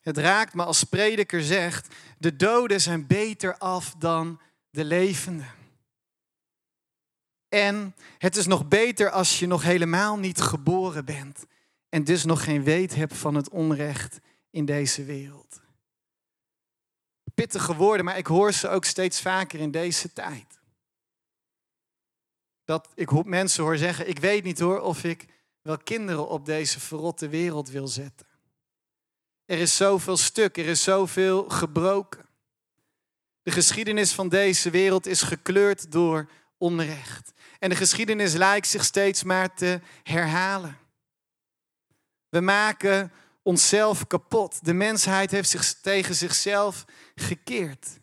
Het 0.00 0.18
raakt 0.18 0.54
me 0.54 0.64
als 0.64 0.84
prediker 0.84 1.42
zegt, 1.42 1.94
de 2.18 2.36
doden 2.36 2.80
zijn 2.80 3.06
beter 3.06 3.58
af 3.58 3.94
dan 3.98 4.40
de 4.70 4.84
levenden. 4.84 5.54
En 7.48 7.94
het 8.18 8.36
is 8.36 8.46
nog 8.46 8.68
beter 8.68 9.10
als 9.10 9.38
je 9.38 9.46
nog 9.46 9.62
helemaal 9.62 10.18
niet 10.18 10.40
geboren 10.40 11.04
bent 11.04 11.46
en 11.88 12.04
dus 12.04 12.24
nog 12.24 12.44
geen 12.44 12.62
weet 12.62 12.94
hebt 12.94 13.16
van 13.16 13.34
het 13.34 13.48
onrecht 13.48 14.18
in 14.50 14.64
deze 14.64 15.04
wereld. 15.04 15.60
Pittige 17.34 17.74
woorden, 17.74 18.04
maar 18.04 18.18
ik 18.18 18.26
hoor 18.26 18.52
ze 18.52 18.68
ook 18.68 18.84
steeds 18.84 19.20
vaker 19.20 19.60
in 19.60 19.70
deze 19.70 20.12
tijd. 20.12 20.58
Dat 22.64 22.88
ik 22.94 23.24
mensen 23.24 23.62
hoor 23.64 23.76
zeggen, 23.76 24.08
ik 24.08 24.18
weet 24.18 24.44
niet 24.44 24.58
hoor 24.58 24.80
of 24.80 25.04
ik 25.04 25.26
wel 25.62 25.78
kinderen 25.78 26.28
op 26.28 26.46
deze 26.46 26.80
verrotte 26.80 27.28
wereld 27.28 27.68
wil 27.68 27.88
zetten. 27.88 28.27
Er 29.48 29.58
is 29.58 29.76
zoveel 29.76 30.16
stuk, 30.16 30.56
er 30.56 30.66
is 30.66 30.82
zoveel 30.82 31.48
gebroken. 31.48 32.26
De 33.42 33.50
geschiedenis 33.50 34.12
van 34.12 34.28
deze 34.28 34.70
wereld 34.70 35.06
is 35.06 35.22
gekleurd 35.22 35.92
door 35.92 36.30
onrecht. 36.58 37.32
En 37.58 37.68
de 37.68 37.76
geschiedenis 37.76 38.32
lijkt 38.32 38.66
zich 38.66 38.84
steeds 38.84 39.22
maar 39.22 39.54
te 39.54 39.80
herhalen. 40.02 40.78
We 42.28 42.40
maken 42.40 43.12
onszelf 43.42 44.06
kapot. 44.06 44.64
De 44.64 44.72
mensheid 44.72 45.30
heeft 45.30 45.48
zich 45.48 45.74
tegen 45.80 46.14
zichzelf 46.14 46.84
gekeerd. 47.14 48.00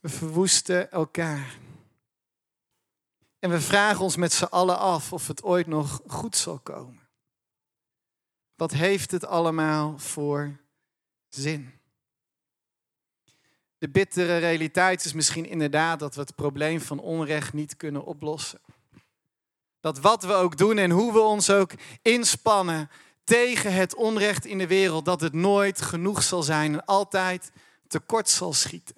We 0.00 0.08
verwoesten 0.08 0.90
elkaar. 0.90 1.58
En 3.38 3.50
we 3.50 3.60
vragen 3.60 4.00
ons 4.00 4.16
met 4.16 4.32
z'n 4.32 4.44
allen 4.44 4.78
af 4.78 5.12
of 5.12 5.26
het 5.26 5.42
ooit 5.42 5.66
nog 5.66 6.00
goed 6.06 6.36
zal 6.36 6.58
komen. 6.58 7.03
Wat 8.56 8.72
heeft 8.72 9.10
het 9.10 9.26
allemaal 9.26 9.98
voor 9.98 10.56
zin? 11.28 11.72
De 13.78 13.88
bittere 13.88 14.38
realiteit 14.38 15.04
is 15.04 15.12
misschien 15.12 15.46
inderdaad 15.46 15.98
dat 15.98 16.14
we 16.14 16.20
het 16.20 16.34
probleem 16.34 16.80
van 16.80 16.98
onrecht 16.98 17.52
niet 17.52 17.76
kunnen 17.76 18.04
oplossen. 18.04 18.60
Dat 19.80 19.98
wat 19.98 20.22
we 20.22 20.32
ook 20.32 20.56
doen 20.56 20.78
en 20.78 20.90
hoe 20.90 21.12
we 21.12 21.20
ons 21.20 21.50
ook 21.50 21.70
inspannen 22.02 22.90
tegen 23.24 23.72
het 23.72 23.94
onrecht 23.94 24.44
in 24.44 24.58
de 24.58 24.66
wereld, 24.66 25.04
dat 25.04 25.20
het 25.20 25.32
nooit 25.32 25.82
genoeg 25.82 26.22
zal 26.22 26.42
zijn 26.42 26.72
en 26.72 26.84
altijd 26.84 27.52
tekort 27.86 28.28
zal 28.28 28.52
schieten. 28.52 28.96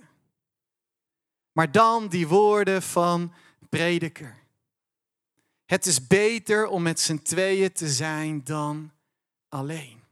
Maar 1.53 1.73
dan 1.73 2.09
die 2.09 2.29
woorden 2.29 2.83
van 2.83 3.33
prediker. 3.69 4.37
Het 5.65 5.87
is 5.87 6.07
beter 6.07 6.67
om 6.67 6.83
met 6.83 7.01
z'n 7.01 7.19
tweeën 7.19 7.73
te 7.73 7.89
zijn 7.89 8.45
dan 8.45 8.91
alleen. 9.49 10.05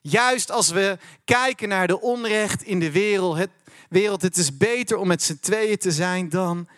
Juist 0.00 0.50
als 0.50 0.70
we 0.70 0.98
kijken 1.24 1.68
naar 1.68 1.86
de 1.86 2.00
onrecht 2.00 2.62
in 2.62 2.80
de 2.80 2.90
wereld, 2.90 3.36
het, 3.36 3.50
wereld, 3.88 4.22
het 4.22 4.36
is 4.36 4.56
beter 4.56 4.96
om 4.96 5.06
met 5.06 5.22
z'n 5.22 5.38
tweeën 5.40 5.78
te 5.78 5.92
zijn 5.92 6.28
dan 6.28 6.68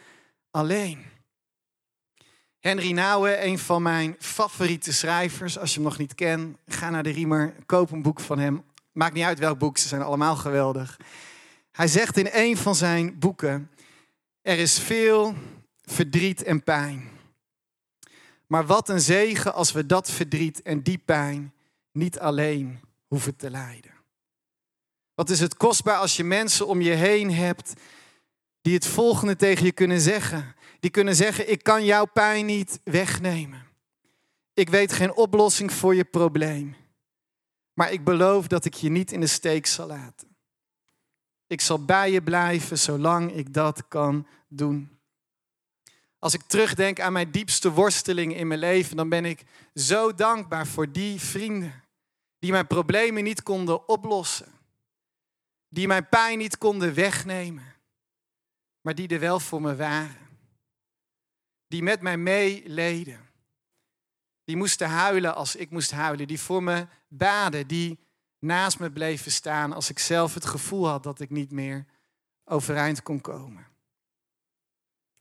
alleen. 0.50 1.04
Henry 2.58 2.92
Nouwen, 2.92 3.46
een 3.46 3.58
van 3.58 3.82
mijn 3.82 4.16
favoriete 4.18 4.92
schrijvers. 4.92 5.58
Als 5.58 5.70
je 5.70 5.80
hem 5.80 5.88
nog 5.88 5.98
niet 5.98 6.14
kent, 6.14 6.56
ga 6.66 6.90
naar 6.90 7.02
de 7.02 7.10
Riemer, 7.10 7.54
koop 7.66 7.90
een 7.90 8.02
boek 8.02 8.20
van 8.20 8.38
hem. 8.38 8.64
Maakt 8.92 9.14
niet 9.14 9.24
uit 9.24 9.38
welk 9.38 9.58
boek, 9.58 9.78
ze 9.78 9.88
zijn 9.88 10.02
allemaal 10.02 10.36
geweldig. 10.36 10.98
Hij 11.72 11.88
zegt 11.88 12.16
in 12.16 12.28
een 12.32 12.56
van 12.56 12.74
zijn 12.74 13.18
boeken: 13.18 13.70
Er 14.42 14.58
is 14.58 14.78
veel 14.78 15.34
verdriet 15.84 16.42
en 16.42 16.62
pijn. 16.62 17.08
Maar 18.50 18.66
wat 18.66 18.88
een 18.88 19.00
zegen 19.00 19.54
als 19.54 19.72
we 19.72 19.86
dat 19.86 20.10
verdriet 20.10 20.62
en 20.62 20.82
die 20.82 20.98
pijn 20.98 21.54
niet 21.92 22.18
alleen 22.18 22.80
hoeven 23.06 23.36
te 23.36 23.50
lijden. 23.50 23.94
Wat 25.14 25.30
is 25.30 25.40
het 25.40 25.56
kostbaar 25.56 25.96
als 25.96 26.16
je 26.16 26.24
mensen 26.24 26.66
om 26.66 26.80
je 26.80 26.90
heen 26.90 27.32
hebt 27.32 27.72
die 28.60 28.74
het 28.74 28.86
volgende 28.86 29.36
tegen 29.36 29.64
je 29.64 29.72
kunnen 29.72 30.00
zeggen. 30.00 30.54
Die 30.80 30.90
kunnen 30.90 31.16
zeggen, 31.16 31.50
ik 31.50 31.62
kan 31.62 31.84
jouw 31.84 32.04
pijn 32.04 32.46
niet 32.46 32.80
wegnemen. 32.84 33.66
Ik 34.54 34.68
weet 34.68 34.92
geen 34.92 35.14
oplossing 35.14 35.72
voor 35.72 35.94
je 35.94 36.04
probleem. 36.04 36.76
Maar 37.72 37.92
ik 37.92 38.04
beloof 38.04 38.46
dat 38.46 38.64
ik 38.64 38.74
je 38.74 38.88
niet 38.88 39.12
in 39.12 39.20
de 39.20 39.26
steek 39.26 39.66
zal 39.66 39.86
laten. 39.86 40.36
Ik 41.46 41.60
zal 41.60 41.84
bij 41.84 42.10
je 42.10 42.22
blijven 42.22 42.78
zolang 42.78 43.32
ik 43.32 43.54
dat 43.54 43.88
kan 43.88 44.26
doen. 44.48 44.99
Als 46.20 46.34
ik 46.34 46.42
terugdenk 46.42 47.00
aan 47.00 47.12
mijn 47.12 47.30
diepste 47.30 47.70
worsteling 47.70 48.36
in 48.36 48.46
mijn 48.46 48.60
leven, 48.60 48.96
dan 48.96 49.08
ben 49.08 49.24
ik 49.24 49.44
zo 49.74 50.14
dankbaar 50.14 50.66
voor 50.66 50.92
die 50.92 51.20
vrienden 51.20 51.82
die 52.38 52.50
mijn 52.50 52.66
problemen 52.66 53.24
niet 53.24 53.42
konden 53.42 53.88
oplossen, 53.88 54.52
die 55.68 55.86
mijn 55.86 56.08
pijn 56.08 56.38
niet 56.38 56.58
konden 56.58 56.94
wegnemen, 56.94 57.74
maar 58.80 58.94
die 58.94 59.08
er 59.08 59.20
wel 59.20 59.40
voor 59.40 59.62
me 59.62 59.76
waren. 59.76 60.28
Die 61.66 61.82
met 61.82 62.00
mij 62.00 62.16
meeleden. 62.16 63.28
Die 64.44 64.56
moesten 64.56 64.88
huilen 64.88 65.34
als 65.34 65.56
ik 65.56 65.70
moest 65.70 65.90
huilen, 65.90 66.26
die 66.26 66.40
voor 66.40 66.62
me 66.62 66.86
baden, 67.08 67.66
die 67.66 67.98
naast 68.38 68.78
me 68.78 68.90
bleven 68.90 69.32
staan 69.32 69.72
als 69.72 69.90
ik 69.90 69.98
zelf 69.98 70.34
het 70.34 70.44
gevoel 70.46 70.88
had 70.88 71.02
dat 71.02 71.20
ik 71.20 71.30
niet 71.30 71.50
meer 71.50 71.86
overeind 72.44 73.02
kon 73.02 73.20
komen. 73.20 73.69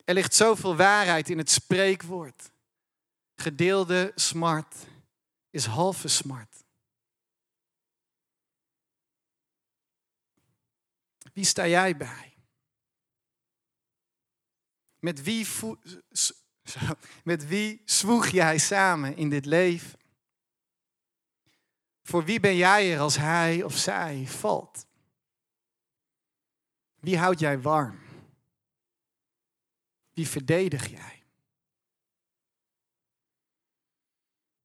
Er 0.10 0.16
ligt 0.16 0.36
zoveel 0.36 0.75
waarheid 0.75 1.30
in 1.30 1.38
het 1.38 1.50
spreekwoord. 1.50 2.51
Gedeelde 3.36 4.12
smart 4.16 4.75
is 5.50 5.66
halve 5.66 6.08
smart. 6.08 6.63
Wie 11.34 11.46
sta 11.46 11.68
jij 11.68 11.98
bij? 11.98 12.38
Met 15.00 15.24
wie, 15.24 15.48
met 17.24 17.48
wie 17.48 17.82
zwoeg 17.86 18.28
jij 18.28 18.58
samen 18.58 19.16
in 19.16 19.30
dit 19.30 19.46
leven? 19.46 20.00
Voor 22.04 22.25
wie 22.25 22.39
ben 22.39 22.56
jij 22.56 22.94
er 22.94 23.00
als 23.00 23.18
hij 23.18 23.63
of 23.63 23.78
zij 23.78 24.28
valt? 24.28 24.86
Wie 27.00 27.18
houdt 27.18 27.39
jij 27.39 27.62
warm? 27.62 28.09
Wie 30.20 30.28
verdedig 30.28 30.88
jij? 30.88 31.24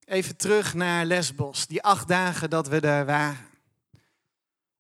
Even 0.05 0.37
terug 0.37 0.75
naar 0.75 1.05
Lesbos, 1.05 1.67
die 1.67 1.83
acht 1.83 2.09
dagen 2.09 2.51
dat 2.51 2.69
we 2.69 2.81
daar 2.81 3.07
waren. 3.07 3.49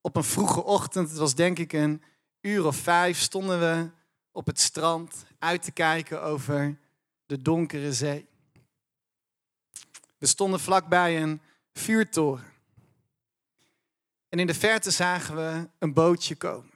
Op 0.00 0.16
een 0.16 0.24
vroege 0.24 0.62
ochtend, 0.62 1.08
het 1.08 1.18
was 1.18 1.34
denk 1.34 1.58
ik 1.58 1.72
een 1.72 2.02
uur 2.40 2.66
of 2.66 2.76
vijf, 2.76 3.18
stonden 3.18 3.60
we 3.60 3.90
op 4.32 4.46
het 4.46 4.60
strand 4.60 5.24
uit 5.38 5.62
te 5.62 5.72
kijken 5.72 6.22
over 6.22 6.78
de 7.26 7.42
donkere 7.42 7.92
zee. 7.92 8.28
We 10.18 10.26
stonden 10.26 10.60
vlakbij 10.60 11.22
een 11.22 11.40
vuurtoren. 11.72 12.52
En 14.28 14.38
in 14.38 14.46
de 14.46 14.54
verte 14.54 14.90
zagen 14.90 15.36
we 15.36 15.68
een 15.78 15.92
bootje 15.92 16.36
komen. 16.36 16.72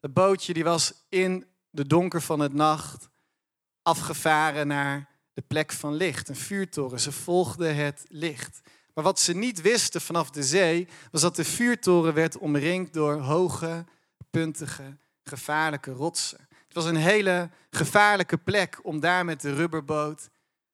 Dat 0.00 0.12
bootje 0.12 0.52
die 0.52 0.64
was 0.64 0.92
in 1.08 1.49
de 1.70 1.86
donker 1.86 2.22
van 2.22 2.40
het 2.40 2.52
nacht 2.52 3.08
afgevaren 3.82 4.66
naar 4.66 5.08
de 5.32 5.42
plek 5.42 5.72
van 5.72 5.94
licht, 5.94 6.28
een 6.28 6.36
vuurtoren. 6.36 7.00
Ze 7.00 7.12
volgden 7.12 7.76
het 7.76 8.04
licht. 8.08 8.60
Maar 8.94 9.04
wat 9.04 9.20
ze 9.20 9.32
niet 9.32 9.60
wisten 9.60 10.00
vanaf 10.00 10.30
de 10.30 10.42
zee, 10.42 10.88
was 11.10 11.20
dat 11.20 11.36
de 11.36 11.44
vuurtoren 11.44 12.14
werd 12.14 12.38
omringd 12.38 12.92
door 12.92 13.20
hoge, 13.20 13.84
puntige, 14.30 14.96
gevaarlijke 15.22 15.90
rotsen. 15.90 16.48
Het 16.48 16.74
was 16.74 16.84
een 16.84 16.96
hele 16.96 17.50
gevaarlijke 17.70 18.36
plek 18.36 18.80
om 18.82 19.00
daar 19.00 19.24
met 19.24 19.40
de 19.40 19.54
rubberboot 19.54 20.28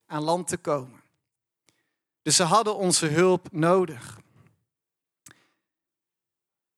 aan 0.07 0.23
land 0.23 0.49
te 0.49 0.57
komen. 0.57 1.01
Dus 2.23 2.37
ze 2.37 2.43
hadden 2.43 2.77
onze 2.77 3.07
hulp 3.07 3.49
nodig. 3.53 4.19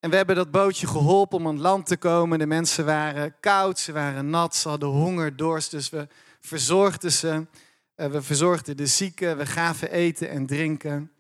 En 0.01 0.11
we 0.11 0.17
hebben 0.17 0.37
dat 0.37 0.51
bootje 0.51 0.87
geholpen 0.87 1.39
om 1.39 1.47
aan 1.47 1.61
land 1.61 1.87
te 1.87 1.97
komen. 1.97 2.39
De 2.39 2.47
mensen 2.47 2.85
waren 2.85 3.35
koud, 3.41 3.79
ze 3.79 3.93
waren 3.93 4.31
nat, 4.31 4.57
ze 4.57 4.69
hadden 4.69 4.89
honger, 4.89 5.37
dorst. 5.37 5.71
Dus 5.71 5.91
we 5.91 6.09
verzorgden 6.41 7.13
ze. 7.13 7.47
Eh, 7.95 8.11
we 8.11 8.23
verzorgden 8.23 8.77
de 8.77 8.87
zieken, 8.87 9.37
we 9.37 9.47
gaven 9.47 9.91
eten 9.91 10.31
en 10.31 10.47
drinken. 10.47 11.13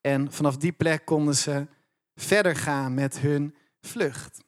En 0.00 0.32
vanaf 0.32 0.56
die 0.56 0.72
plek 0.72 1.04
konden 1.04 1.34
ze 1.34 1.66
verder 2.14 2.56
gaan 2.56 2.94
met 2.94 3.18
hun 3.18 3.54
vlucht. 3.80 4.44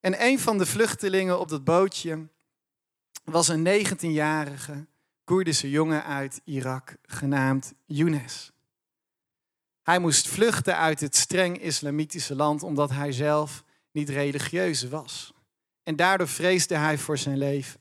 En 0.00 0.22
een 0.24 0.38
van 0.38 0.58
de 0.58 0.66
vluchtelingen 0.66 1.40
op 1.40 1.48
dat 1.48 1.64
bootje 1.64 2.28
was 3.24 3.48
een 3.48 3.66
19-jarige 3.66 4.86
Koerdische 5.24 5.70
jongen 5.70 6.04
uit 6.04 6.40
Irak 6.44 6.96
genaamd 7.02 7.72
Younes. 7.86 8.49
Hij 9.90 9.98
moest 9.98 10.28
vluchten 10.28 10.76
uit 10.76 11.00
het 11.00 11.16
streng 11.16 11.58
islamitische 11.58 12.34
land 12.34 12.62
omdat 12.62 12.90
hij 12.90 13.12
zelf 13.12 13.64
niet 13.92 14.08
religieus 14.08 14.88
was. 14.88 15.32
En 15.82 15.96
daardoor 15.96 16.28
vreesde 16.28 16.76
hij 16.76 16.98
voor 16.98 17.18
zijn 17.18 17.38
leven. 17.38 17.80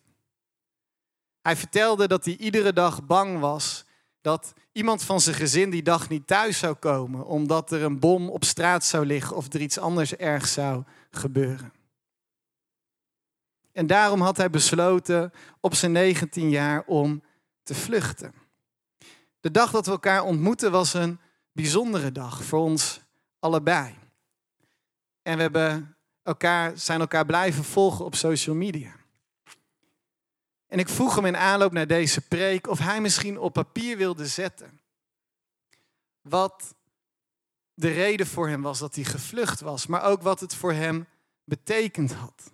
Hij 1.41 1.55
vertelde 1.55 2.07
dat 2.07 2.25
hij 2.25 2.37
iedere 2.37 2.73
dag 2.73 3.05
bang 3.05 3.39
was 3.39 3.85
dat 4.21 4.53
iemand 4.71 5.03
van 5.03 5.21
zijn 5.21 5.35
gezin 5.35 5.69
die 5.69 5.83
dag 5.83 6.09
niet 6.09 6.27
thuis 6.27 6.57
zou 6.57 6.73
komen, 6.73 7.25
omdat 7.25 7.71
er 7.71 7.83
een 7.83 7.99
bom 7.99 8.29
op 8.29 8.43
straat 8.43 8.85
zou 8.85 9.05
liggen 9.05 9.35
of 9.35 9.53
er 9.53 9.61
iets 9.61 9.77
anders 9.77 10.15
ergs 10.15 10.53
zou 10.53 10.83
gebeuren. 11.11 11.73
En 13.71 13.87
daarom 13.87 14.21
had 14.21 14.37
hij 14.37 14.49
besloten 14.49 15.33
op 15.59 15.75
zijn 15.75 15.91
19 15.91 16.49
jaar 16.49 16.83
om 16.85 17.23
te 17.63 17.75
vluchten. 17.75 18.33
De 19.39 19.51
dag 19.51 19.71
dat 19.71 19.85
we 19.85 19.91
elkaar 19.91 20.23
ontmoetten 20.23 20.71
was 20.71 20.93
een 20.93 21.19
bijzondere 21.61 22.11
dag 22.11 22.43
voor 22.43 22.59
ons 22.59 23.01
allebei. 23.39 23.95
En 25.21 25.35
we 25.35 25.41
hebben 25.41 25.97
elkaar, 26.23 26.77
zijn 26.77 26.99
elkaar 26.99 27.25
blijven 27.25 27.63
volgen 27.63 28.05
op 28.05 28.15
social 28.15 28.55
media. 28.55 28.95
En 30.67 30.79
ik 30.79 30.89
vroeg 30.89 31.15
hem 31.15 31.25
in 31.25 31.37
aanloop 31.37 31.71
naar 31.71 31.87
deze 31.87 32.21
preek 32.21 32.67
of 32.67 32.79
hij 32.79 33.01
misschien 33.01 33.39
op 33.39 33.53
papier 33.53 33.97
wilde 33.97 34.27
zetten 34.27 34.79
wat 36.21 36.75
de 37.73 37.91
reden 37.91 38.27
voor 38.27 38.49
hem 38.49 38.61
was 38.61 38.79
dat 38.79 38.95
hij 38.95 39.03
gevlucht 39.03 39.59
was, 39.59 39.87
maar 39.87 40.03
ook 40.03 40.21
wat 40.21 40.39
het 40.39 40.55
voor 40.55 40.73
hem 40.73 41.07
betekend 41.43 42.13
had. 42.13 42.51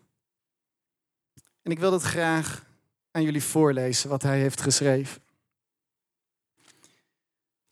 En 1.61 1.71
ik 1.71 1.79
wil 1.79 1.91
dat 1.91 2.03
graag 2.03 2.65
aan 3.11 3.23
jullie 3.23 3.43
voorlezen 3.43 4.09
wat 4.09 4.21
hij 4.21 4.39
heeft 4.39 4.61
geschreven. 4.61 5.24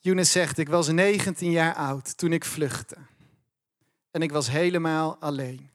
Younes 0.03 0.31
zegt, 0.31 0.57
ik 0.57 0.69
was 0.69 0.87
19 0.87 1.51
jaar 1.51 1.75
oud 1.75 2.17
toen 2.17 2.33
ik 2.33 2.45
vluchtte. 2.45 2.97
En 4.11 4.21
ik 4.21 4.31
was 4.31 4.49
helemaal 4.49 5.17
alleen. 5.17 5.69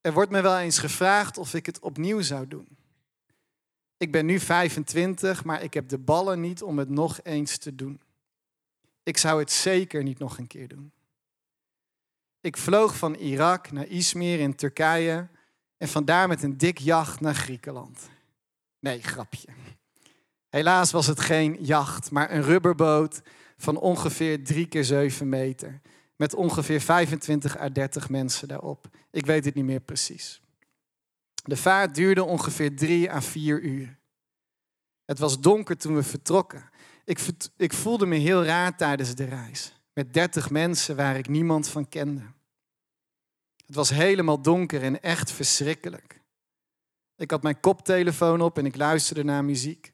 Er 0.00 0.12
wordt 0.12 0.30
me 0.30 0.40
wel 0.40 0.58
eens 0.58 0.78
gevraagd 0.78 1.38
of 1.38 1.54
ik 1.54 1.66
het 1.66 1.78
opnieuw 1.78 2.20
zou 2.20 2.48
doen. 2.48 2.68
Ik 3.96 4.12
ben 4.12 4.26
nu 4.26 4.40
25, 4.40 5.44
maar 5.44 5.62
ik 5.62 5.74
heb 5.74 5.88
de 5.88 5.98
ballen 5.98 6.40
niet 6.40 6.62
om 6.62 6.78
het 6.78 6.88
nog 6.88 7.20
eens 7.22 7.58
te 7.58 7.74
doen. 7.74 8.00
Ik 9.02 9.16
zou 9.16 9.40
het 9.40 9.50
zeker 9.50 10.02
niet 10.02 10.18
nog 10.18 10.38
een 10.38 10.46
keer 10.46 10.68
doen. 10.68 10.92
Ik 12.40 12.56
vloog 12.56 12.96
van 12.96 13.14
Irak 13.14 13.70
naar 13.70 13.86
Izmir 13.86 14.40
in 14.40 14.54
Turkije 14.54 15.28
en 15.76 15.88
vandaar 15.88 16.28
met 16.28 16.42
een 16.42 16.56
dik 16.56 16.78
jacht 16.78 17.20
naar 17.20 17.34
Griekenland. 17.34 18.10
Nee, 18.78 19.02
grapje. 19.02 19.48
Helaas 20.52 20.90
was 20.90 21.06
het 21.06 21.20
geen 21.20 21.56
jacht, 21.60 22.10
maar 22.10 22.30
een 22.30 22.42
rubberboot 22.42 23.22
van 23.56 23.76
ongeveer 23.76 24.44
3 24.44 24.66
keer 24.66 24.84
7 24.84 25.28
meter. 25.28 25.80
Met 26.16 26.34
ongeveer 26.34 26.80
25 26.80 27.58
à 27.58 27.68
30 27.68 28.08
mensen 28.08 28.48
daarop. 28.48 28.88
Ik 29.10 29.26
weet 29.26 29.44
het 29.44 29.54
niet 29.54 29.64
meer 29.64 29.80
precies. 29.80 30.42
De 31.44 31.56
vaart 31.56 31.94
duurde 31.94 32.24
ongeveer 32.24 32.76
3 32.76 33.12
à 33.12 33.20
4 33.20 33.60
uur. 33.60 33.98
Het 35.04 35.18
was 35.18 35.40
donker 35.40 35.76
toen 35.76 35.94
we 35.94 36.02
vertrokken. 36.02 36.70
Ik, 37.04 37.18
ik 37.56 37.72
voelde 37.72 38.06
me 38.06 38.16
heel 38.16 38.44
raar 38.44 38.76
tijdens 38.76 39.14
de 39.14 39.24
reis. 39.24 39.80
Met 39.92 40.12
30 40.12 40.50
mensen 40.50 40.96
waar 40.96 41.16
ik 41.16 41.28
niemand 41.28 41.68
van 41.68 41.88
kende. 41.88 42.24
Het 43.66 43.74
was 43.74 43.90
helemaal 43.90 44.42
donker 44.42 44.82
en 44.82 45.02
echt 45.02 45.30
verschrikkelijk. 45.30 46.20
Ik 47.16 47.30
had 47.30 47.42
mijn 47.42 47.60
koptelefoon 47.60 48.40
op 48.40 48.58
en 48.58 48.66
ik 48.66 48.76
luisterde 48.76 49.24
naar 49.24 49.44
muziek. 49.44 49.91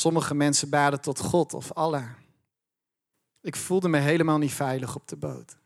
Sommige 0.00 0.34
mensen 0.34 0.68
baden 0.68 1.00
tot 1.00 1.20
God 1.20 1.54
of 1.54 1.72
Allah. 1.72 2.10
Ik 3.40 3.56
voelde 3.56 3.88
me 3.88 3.98
helemaal 3.98 4.38
niet 4.38 4.52
veilig 4.52 4.94
op 4.94 5.08
de 5.08 5.16
boot. 5.16 5.56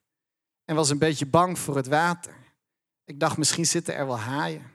En 0.65 0.75
was 0.75 0.91
een 0.91 0.99
beetje 0.99 1.27
bang 1.27 1.59
voor 1.59 1.77
het 1.77 1.87
water. 1.87 2.35
Ik 3.05 3.21
dacht, 3.21 3.37
misschien 3.37 3.67
zitten 3.67 3.95
er 3.95 4.07
wel 4.07 4.19
haaien. 4.19 4.71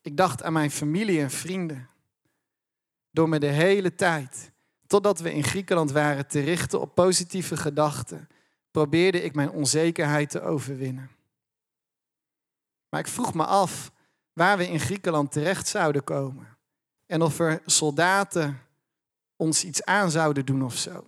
Ik 0.00 0.16
dacht 0.16 0.42
aan 0.42 0.52
mijn 0.52 0.70
familie 0.70 1.20
en 1.20 1.30
vrienden. 1.30 1.88
Door 3.10 3.28
me 3.28 3.38
de 3.38 3.46
hele 3.46 3.94
tijd, 3.94 4.52
totdat 4.86 5.20
we 5.20 5.32
in 5.32 5.44
Griekenland 5.44 5.90
waren, 5.90 6.26
te 6.26 6.40
richten 6.40 6.80
op 6.80 6.94
positieve 6.94 7.56
gedachten, 7.56 8.28
probeerde 8.70 9.22
ik 9.22 9.34
mijn 9.34 9.50
onzekerheid 9.50 10.30
te 10.30 10.40
overwinnen. 10.40 11.10
Maar 12.88 13.00
ik 13.00 13.08
vroeg 13.08 13.34
me 13.34 13.44
af 13.44 13.92
waar 14.32 14.58
we 14.58 14.68
in 14.68 14.80
Griekenland 14.80 15.32
terecht 15.32 15.68
zouden 15.68 16.04
komen. 16.04 16.55
En 17.06 17.22
of 17.22 17.38
er 17.38 17.62
soldaten 17.66 18.60
ons 19.36 19.64
iets 19.64 19.84
aan 19.84 20.10
zouden 20.10 20.46
doen 20.46 20.62
of 20.62 20.76
zo. 20.76 21.06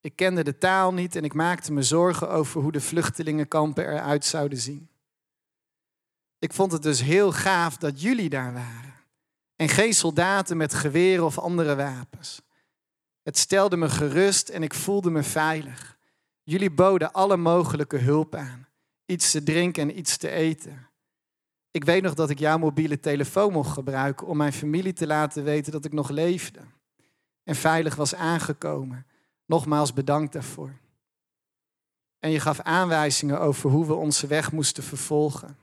Ik 0.00 0.16
kende 0.16 0.44
de 0.44 0.58
taal 0.58 0.92
niet 0.92 1.16
en 1.16 1.24
ik 1.24 1.34
maakte 1.34 1.72
me 1.72 1.82
zorgen 1.82 2.30
over 2.30 2.60
hoe 2.60 2.72
de 2.72 2.80
vluchtelingenkampen 2.80 3.84
eruit 3.84 4.24
zouden 4.24 4.58
zien. 4.58 4.88
Ik 6.38 6.52
vond 6.52 6.72
het 6.72 6.82
dus 6.82 7.00
heel 7.00 7.32
gaaf 7.32 7.76
dat 7.76 8.00
jullie 8.00 8.28
daar 8.28 8.52
waren. 8.52 8.94
En 9.56 9.68
geen 9.68 9.94
soldaten 9.94 10.56
met 10.56 10.74
geweren 10.74 11.24
of 11.24 11.38
andere 11.38 11.76
wapens. 11.76 12.42
Het 13.22 13.38
stelde 13.38 13.76
me 13.76 13.88
gerust 13.88 14.48
en 14.48 14.62
ik 14.62 14.74
voelde 14.74 15.10
me 15.10 15.22
veilig. 15.22 15.98
Jullie 16.42 16.70
boden 16.70 17.12
alle 17.12 17.36
mogelijke 17.36 17.98
hulp 17.98 18.34
aan. 18.34 18.68
Iets 19.06 19.30
te 19.30 19.42
drinken 19.42 19.82
en 19.82 19.98
iets 19.98 20.16
te 20.16 20.30
eten. 20.30 20.89
Ik 21.70 21.84
weet 21.84 22.02
nog 22.02 22.14
dat 22.14 22.30
ik 22.30 22.38
jouw 22.38 22.58
mobiele 22.58 23.00
telefoon 23.00 23.52
mocht 23.52 23.72
gebruiken 23.72 24.26
om 24.26 24.36
mijn 24.36 24.52
familie 24.52 24.92
te 24.92 25.06
laten 25.06 25.44
weten 25.44 25.72
dat 25.72 25.84
ik 25.84 25.92
nog 25.92 26.08
leefde 26.08 26.60
en 27.44 27.54
veilig 27.54 27.94
was 27.94 28.14
aangekomen. 28.14 29.06
Nogmaals 29.46 29.92
bedankt 29.92 30.32
daarvoor. 30.32 30.78
En 32.18 32.30
je 32.30 32.40
gaf 32.40 32.60
aanwijzingen 32.60 33.40
over 33.40 33.70
hoe 33.70 33.86
we 33.86 33.94
onze 33.94 34.26
weg 34.26 34.52
moesten 34.52 34.82
vervolgen. 34.82 35.58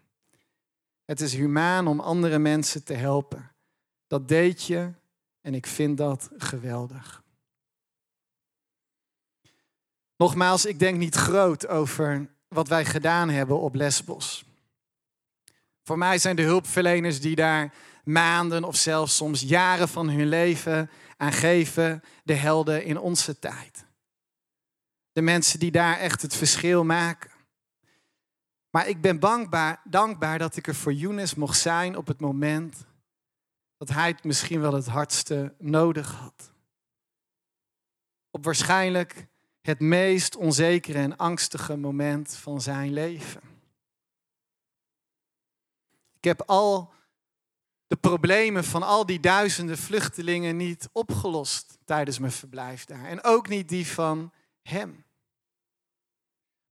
Het 1.06 1.22
is 1.22 1.34
humaan 1.34 1.88
om 1.88 2.00
andere 2.00 2.38
mensen 2.38 2.84
te 2.84 2.94
helpen. 2.94 3.52
Dat 4.08 4.28
deed 4.28 4.64
je 4.64 4.92
en 5.42 5.54
ik 5.54 5.66
vind 5.66 5.98
dat 5.98 6.30
geweldig. 6.38 7.24
Nogmaals, 10.18 10.66
ik 10.66 10.80
denk 10.80 10.98
niet 10.98 11.16
groot 11.16 11.68
over 11.68 12.30
wat 12.48 12.68
wij 12.68 12.86
gedaan 12.86 13.30
hebben 13.30 13.60
op 13.60 13.76
Lesbos. 13.76 14.47
Voor 15.88 15.98
mij 15.98 16.18
zijn 16.18 16.36
de 16.36 16.42
hulpverleners 16.42 17.20
die 17.22 17.36
daar 17.36 17.74
maanden 18.04 18.64
of 18.64 18.76
zelfs 18.76 19.16
soms 19.16 19.42
jaren 19.42 19.88
van 19.88 20.10
hun 20.10 20.28
leven 20.28 20.90
aan 21.18 21.32
geven, 21.32 22.04
de 22.24 22.34
helden 22.34 22.84
in 22.84 23.00
onze 23.00 23.40
tijd. 23.40 23.86
De 25.12 25.22
mensen 25.22 25.60
die 25.60 25.72
daar 25.72 25.98
echt 25.98 26.22
het 26.22 26.36
verschil 26.36 26.84
maken. 26.84 27.32
Maar 28.70 28.88
ik 28.88 29.02
ben 29.02 29.20
dankbaar, 29.20 29.82
dankbaar 29.84 30.40
dat 30.40 30.56
ik 30.56 30.68
er 30.68 30.76
voor 30.76 30.94
Younes 30.94 31.36
mocht 31.36 31.60
zijn 31.60 31.98
op 31.98 32.08
het 32.08 32.20
moment 32.20 32.86
dat 33.78 33.90
hij 33.90 34.08
het 34.08 34.24
misschien 34.24 34.62
wel 34.62 34.74
het 34.74 34.88
hardste 34.88 35.56
nodig 35.60 36.12
had. 36.12 36.52
Op 38.32 38.46
waarschijnlijk 38.46 39.28
het 39.62 39.80
meest 39.80 40.36
onzekere 40.36 41.00
en 41.00 41.18
angstige 41.18 41.76
moment 41.76 42.36
van 42.36 42.62
zijn 42.62 42.94
leven. 42.94 43.57
Ik 46.28 46.38
heb 46.38 46.50
al 46.50 46.94
de 47.88 47.96
problemen 47.96 48.64
van 48.64 48.84
al 48.84 49.06
die 49.06 49.20
duizenden 49.20 49.78
vluchtelingen 49.78 50.58
niet 50.58 50.90
opgelost 50.92 51.78
tijdens 51.86 52.20
mijn 52.20 52.32
verblijf 52.32 52.86
daar. 52.86 53.06
En 53.06 53.24
ook 53.24 53.48
niet 53.48 53.70
die 53.70 53.88
van 53.88 54.34
hem. 54.62 55.06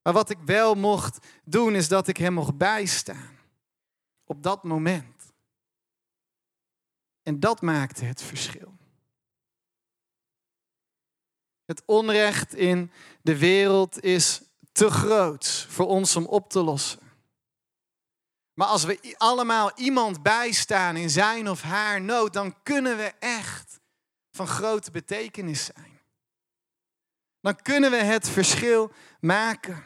Maar 0.02 0.12
wat 0.12 0.30
ik 0.30 0.38
wel 0.44 0.74
mocht 0.74 1.26
doen, 1.44 1.74
is 1.74 1.88
dat 1.88 2.08
ik 2.08 2.16
hem 2.16 2.32
mocht 2.32 2.56
bijstaan. 2.56 3.38
Op 4.24 4.42
dat 4.42 4.64
moment. 4.64 5.32
En 7.22 7.40
dat 7.40 7.60
maakte 7.60 8.04
het 8.04 8.22
verschil. 8.22 8.76
Het 11.64 11.82
onrecht 11.86 12.54
in 12.54 12.92
de 13.22 13.38
wereld 13.38 14.02
is 14.02 14.42
te 14.72 14.90
groot 14.90 15.66
voor 15.68 15.86
ons 15.86 16.16
om 16.16 16.26
op 16.26 16.50
te 16.50 16.62
lossen. 16.62 17.05
Maar 18.56 18.66
als 18.66 18.84
we 18.84 19.14
allemaal 19.16 19.72
iemand 19.74 20.22
bijstaan 20.22 20.96
in 20.96 21.10
zijn 21.10 21.48
of 21.48 21.62
haar 21.62 22.00
nood, 22.00 22.32
dan 22.32 22.62
kunnen 22.62 22.96
we 22.96 23.12
echt 23.18 23.80
van 24.30 24.46
grote 24.46 24.90
betekenis 24.90 25.64
zijn. 25.64 26.00
Dan 27.40 27.56
kunnen 27.56 27.90
we 27.90 27.96
het 27.96 28.28
verschil 28.28 28.92
maken. 29.20 29.84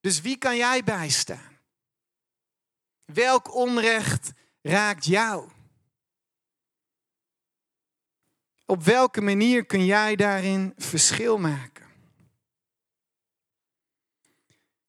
Dus 0.00 0.20
wie 0.20 0.36
kan 0.36 0.56
jij 0.56 0.84
bijstaan? 0.84 1.58
Welk 3.04 3.54
onrecht 3.54 4.32
raakt 4.62 5.04
jou? 5.04 5.50
Op 8.64 8.82
welke 8.82 9.20
manier 9.20 9.66
kun 9.66 9.84
jij 9.84 10.16
daarin 10.16 10.74
verschil 10.76 11.38
maken? 11.38 11.75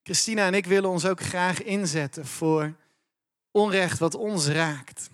Christina 0.08 0.46
en 0.46 0.54
ik 0.54 0.66
willen 0.66 0.90
ons 0.90 1.06
ook 1.06 1.22
graag 1.22 1.64
inzetten 1.64 2.26
voor 2.26 2.76
onrecht 3.52 4.00
wat 4.00 4.16
ons 4.16 4.48
raakt. 4.48 5.10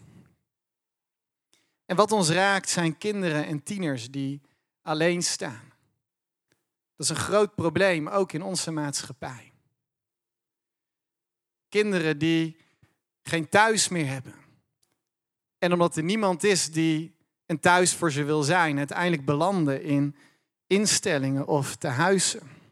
En 1.85 1.95
wat 1.95 2.11
ons 2.11 2.29
raakt 2.29 2.69
zijn 2.69 2.97
kinderen 2.97 3.45
en 3.45 3.63
tieners 3.63 4.11
die 4.11 4.41
alleen 4.81 5.23
staan. 5.23 5.71
Dat 6.95 7.05
is 7.05 7.09
een 7.09 7.15
groot 7.15 7.55
probleem, 7.55 8.07
ook 8.07 8.31
in 8.31 8.41
onze 8.41 8.71
maatschappij. 8.71 9.51
Kinderen 11.69 12.17
die 12.17 12.57
geen 13.21 13.49
thuis 13.49 13.87
meer 13.87 14.07
hebben. 14.07 14.35
En 15.57 15.73
omdat 15.73 15.95
er 15.95 16.03
niemand 16.03 16.43
is 16.43 16.71
die 16.71 17.15
een 17.45 17.59
thuis 17.59 17.95
voor 17.95 18.11
ze 18.11 18.23
wil 18.23 18.43
zijn, 18.43 18.77
uiteindelijk 18.77 19.25
belanden 19.25 19.83
in 19.83 20.15
instellingen 20.67 21.47
of 21.47 21.75
tehuizen. 21.75 22.62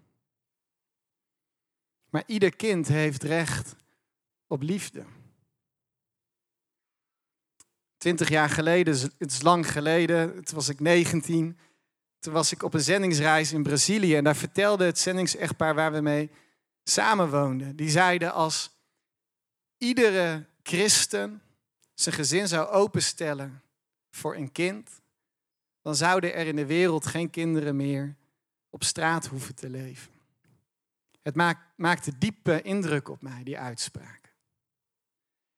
Maar 2.11 2.23
ieder 2.25 2.55
kind 2.55 2.87
heeft 2.87 3.23
recht 3.23 3.75
op 4.47 4.61
liefde. 4.61 5.05
Twintig 7.97 8.29
jaar 8.29 8.49
geleden, 8.49 9.11
het 9.17 9.31
is 9.31 9.41
lang 9.41 9.71
geleden, 9.71 10.43
toen 10.43 10.55
was 10.55 10.69
ik 10.69 10.79
19. 10.79 11.57
Toen 12.19 12.33
was 12.33 12.51
ik 12.51 12.63
op 12.63 12.73
een 12.73 12.81
zendingsreis 12.81 13.51
in 13.51 13.63
Brazilië 13.63 14.15
en 14.15 14.23
daar 14.23 14.35
vertelde 14.35 14.85
het 14.85 14.99
zendingsechtpaar 14.99 15.75
waar 15.75 15.91
we 15.91 16.01
mee 16.01 16.29
samenwoonden. 16.83 17.75
Die 17.75 17.89
zeiden 17.89 18.33
als 18.33 18.71
iedere 19.77 20.45
christen 20.63 21.41
zijn 21.93 22.15
gezin 22.15 22.47
zou 22.47 22.69
openstellen 22.69 23.61
voor 24.09 24.35
een 24.35 24.51
kind, 24.51 24.89
dan 25.81 25.95
zouden 25.95 26.33
er 26.33 26.47
in 26.47 26.55
de 26.55 26.65
wereld 26.65 27.05
geen 27.05 27.29
kinderen 27.29 27.75
meer 27.75 28.15
op 28.69 28.83
straat 28.83 29.25
hoeven 29.25 29.55
te 29.55 29.69
leven. 29.69 30.20
Het 31.21 31.35
maakte 31.75 32.17
diepe 32.17 32.61
indruk 32.61 33.09
op 33.09 33.21
mij, 33.21 33.43
die 33.43 33.59
uitspraak. 33.59 34.35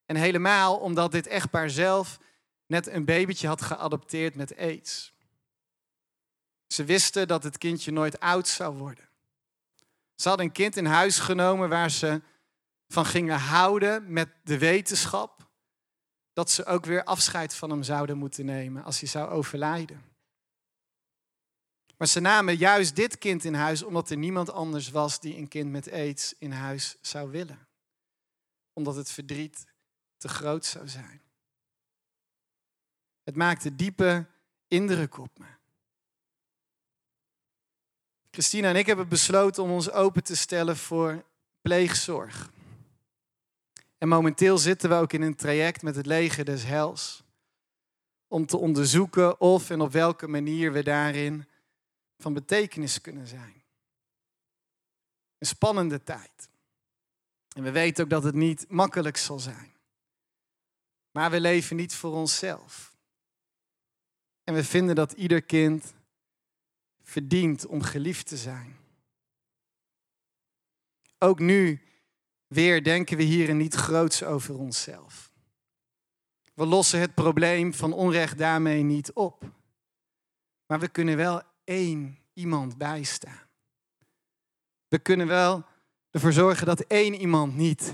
En 0.06 0.16
helemaal 0.16 0.78
omdat 0.78 1.12
dit 1.12 1.28
echtpaar 1.28 1.70
zelf 1.70 2.20
net 2.66 2.88
een 2.88 3.06
babytje 3.06 3.48
had 3.48 3.62
geadopteerd 3.62 4.36
met 4.36 4.58
aids. 4.58 5.14
Ze 6.68 6.84
wisten 6.84 7.28
dat 7.28 7.44
het 7.44 7.58
kindje 7.58 7.92
nooit 7.92 8.20
oud 8.20 8.48
zou 8.48 8.78
worden. 8.78 9.10
Ze 10.16 10.28
hadden 10.28 10.46
een 10.46 10.52
kind 10.52 10.76
in 10.76 10.86
huis 10.86 11.20
genomen 11.20 11.70
waar 11.70 11.92
ze 11.92 12.22
van 12.88 13.06
gingen 13.06 13.40
houden 13.40 14.14
met 14.14 14.30
de 14.44 14.58
wetenschap 14.58 15.48
dat 16.34 16.52
ze 16.52 16.66
ook 16.66 16.86
weer 16.86 17.04
afscheid 17.04 17.56
van 17.56 17.70
hem 17.70 17.84
zouden 17.84 18.18
moeten 18.18 18.46
nemen 18.46 18.84
als 18.84 19.00
hij 19.00 19.10
zou 19.10 19.30
overlijden. 19.30 20.13
Maar 21.98 22.08
ze 22.08 22.20
namen 22.20 22.58
juist 22.58 22.96
dit 22.96 23.18
kind 23.18 23.44
in 23.44 23.54
huis 23.54 23.84
omdat 23.84 24.10
er 24.10 24.18
niemand 24.18 24.52
anders 24.52 24.90
was 24.90 25.20
die 25.20 25.38
een 25.38 25.48
kind 25.48 25.72
met 25.72 25.92
aids 25.92 26.34
in 26.38 26.52
huis 26.52 26.96
zou 27.02 27.32
willen. 27.32 27.68
Omdat 28.74 28.96
het 28.96 29.12
verdriet 29.12 29.66
te 30.18 30.28
groot 30.28 30.66
zou 30.66 30.88
zijn. 30.88 31.22
Het 33.24 33.36
maakte 33.36 33.76
diepe 33.76 34.26
indruk 34.68 35.18
op 35.18 35.40
me. 35.40 35.46
Christina 38.32 38.70
en 38.70 38.76
ik 38.76 38.86
hebben 38.86 39.08
besloten 39.08 39.64
om 39.64 39.72
ons 39.72 39.92
open 39.92 40.24
te 40.24 40.36
stellen 40.36 40.78
voor 40.78 41.24
pleegzorg. 41.62 42.52
En 43.98 44.08
momenteel 44.08 44.58
zitten 44.58 44.90
we 44.90 44.96
ook 44.96 45.14
in 45.14 45.22
een 45.22 45.36
traject 45.36 45.82
met 45.82 45.96
het 45.96 46.06
leger 46.06 46.46
des 46.46 46.64
hels. 46.64 47.24
Om 48.28 48.46
te 48.46 48.58
onderzoeken 48.58 49.40
of 49.40 49.70
en 49.70 49.82
op 49.82 49.92
welke 49.92 50.28
manier 50.28 50.72
we 50.72 50.84
daarin 50.84 51.48
van 52.24 52.34
betekenis 52.34 53.02
kunnen 53.02 53.28
zijn. 53.28 53.64
Een 55.38 55.48
spannende 55.48 56.04
tijd. 56.04 56.50
En 57.56 57.64
we 57.64 57.72
weten 57.72 58.04
ook 58.04 58.10
dat 58.10 58.24
het 58.24 58.36
niet 58.36 58.66
makkelijk 58.70 59.18
zal 59.18 59.40
zijn. 59.40 59.74
Maar 61.12 61.32
we 61.32 61.40
leven 61.40 61.76
niet 61.76 61.96
voor 61.96 62.14
onszelf. 62.14 62.96
En 64.44 64.54
we 64.54 64.64
vinden 64.64 64.96
dat 64.96 65.12
ieder 65.12 65.42
kind 65.42 65.94
verdient 67.02 67.66
om 67.66 67.82
geliefd 67.82 68.28
te 68.28 68.38
zijn. 68.38 68.78
Ook 71.18 71.40
nu 71.40 71.82
weer 72.48 72.84
denken 72.84 73.18
we 73.18 73.24
hierin 73.24 73.58
niet 73.58 73.74
groots 73.74 74.24
over 74.24 74.58
onszelf. 74.58 75.32
We 76.54 76.66
lossen 76.66 77.00
het 77.00 77.14
probleem 77.14 77.74
van 77.74 77.94
onrecht 77.94 78.38
daarmee 78.38 78.84
niet 78.84 79.14
op. 79.14 79.52
Maar 80.66 80.80
we 80.80 80.88
kunnen 80.88 81.18
wel 81.18 81.53
één 81.64 82.18
iemand 82.34 82.78
bijstaan. 82.78 83.48
We 84.88 85.00
kunnen 85.00 85.28
wel 85.28 85.66
ervoor 86.12 86.34
zorgen 86.34 86.66
dat 86.66 86.80
één 86.80 87.14
iemand 87.14 87.56
niet 87.56 87.94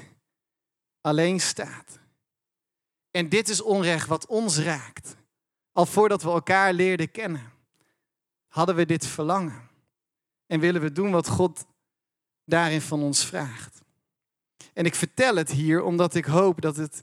alleen 1.02 1.40
staat. 1.40 2.00
En 3.12 3.30
dit 3.30 3.50
is 3.50 3.62
onrecht 3.62 4.08
wat 4.08 4.26
ons 4.26 4.58
raakt. 4.58 5.16
Al 5.72 5.86
voordat 5.86 6.24
we 6.24 6.30
elkaar 6.30 6.74
leerden 6.74 7.12
kennen, 7.12 7.52
hadden 8.48 8.76
we 8.76 8.86
dit 8.86 9.06
verlangen. 9.06 9.70
En 10.46 10.60
willen 10.60 10.82
we 10.82 10.92
doen 10.92 11.12
wat 11.12 11.28
God 11.28 11.66
daarin 12.46 12.82
van 12.82 13.02
ons 13.02 13.26
vraagt. 13.26 13.82
En 14.74 14.86
ik 14.86 14.96
vertel 14.96 15.36
het 15.36 15.52
hier 15.52 15.84
omdat 15.84 16.16
ik 16.16 16.26
hoop 16.26 16.62
dat 16.62 16.76
het 16.76 17.02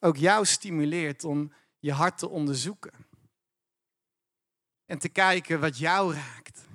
ook 0.00 0.16
jou 0.16 0.46
stimuleert 0.46 1.24
om 1.24 1.52
je 1.78 1.92
hart 1.92 2.18
te 2.18 2.28
onderzoeken. 2.28 2.92
En 4.88 4.98
te 4.98 5.08
kijken 5.08 5.60
wat 5.60 5.78
jou 5.78 6.14
raakt. 6.14 6.66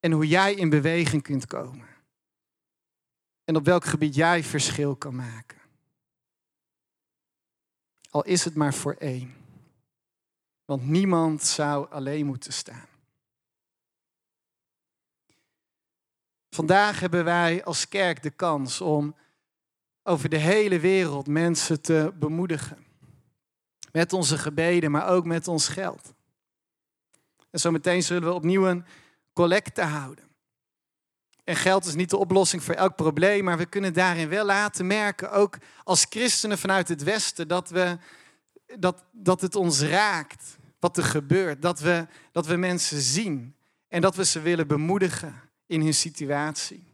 En 0.00 0.12
hoe 0.12 0.26
jij 0.26 0.54
in 0.54 0.68
beweging 0.68 1.22
kunt 1.22 1.46
komen. 1.46 1.88
En 3.44 3.56
op 3.56 3.64
welk 3.64 3.84
gebied 3.84 4.14
jij 4.14 4.44
verschil 4.44 4.96
kan 4.96 5.14
maken. 5.14 5.58
Al 8.10 8.24
is 8.24 8.44
het 8.44 8.54
maar 8.54 8.74
voor 8.74 8.94
één. 8.94 9.34
Want 10.64 10.86
niemand 10.86 11.42
zou 11.42 11.90
alleen 11.90 12.26
moeten 12.26 12.52
staan. 12.52 12.88
Vandaag 16.50 17.00
hebben 17.00 17.24
wij 17.24 17.64
als 17.64 17.88
kerk 17.88 18.22
de 18.22 18.30
kans 18.30 18.80
om 18.80 19.16
over 20.02 20.28
de 20.28 20.38
hele 20.38 20.80
wereld 20.80 21.26
mensen 21.26 21.80
te 21.80 22.12
bemoedigen. 22.18 22.86
Met 23.92 24.12
onze 24.12 24.38
gebeden, 24.38 24.90
maar 24.90 25.08
ook 25.08 25.24
met 25.24 25.48
ons 25.48 25.68
geld. 25.68 26.14
En 27.56 27.62
zometeen 27.62 28.02
zullen 28.02 28.28
we 28.28 28.34
opnieuw 28.34 28.66
een 28.66 28.84
collecte 29.32 29.82
houden. 29.82 30.24
En 31.44 31.56
geld 31.56 31.84
is 31.84 31.94
niet 31.94 32.10
de 32.10 32.16
oplossing 32.16 32.62
voor 32.62 32.74
elk 32.74 32.96
probleem, 32.96 33.44
maar 33.44 33.58
we 33.58 33.66
kunnen 33.66 33.92
daarin 33.92 34.28
wel 34.28 34.44
laten 34.44 34.86
merken, 34.86 35.32
ook 35.32 35.58
als 35.84 36.06
christenen 36.08 36.58
vanuit 36.58 36.88
het 36.88 37.02
Westen, 37.02 37.48
dat, 37.48 37.70
we, 37.70 37.98
dat, 38.78 39.04
dat 39.12 39.40
het 39.40 39.54
ons 39.54 39.80
raakt 39.80 40.56
wat 40.78 40.96
er 40.96 41.04
gebeurt. 41.04 41.62
Dat 41.62 41.80
we, 41.80 42.06
dat 42.32 42.46
we 42.46 42.56
mensen 42.56 43.00
zien 43.00 43.56
en 43.88 44.00
dat 44.00 44.16
we 44.16 44.24
ze 44.24 44.40
willen 44.40 44.66
bemoedigen 44.66 45.34
in 45.66 45.80
hun 45.80 45.94
situatie. 45.94 46.84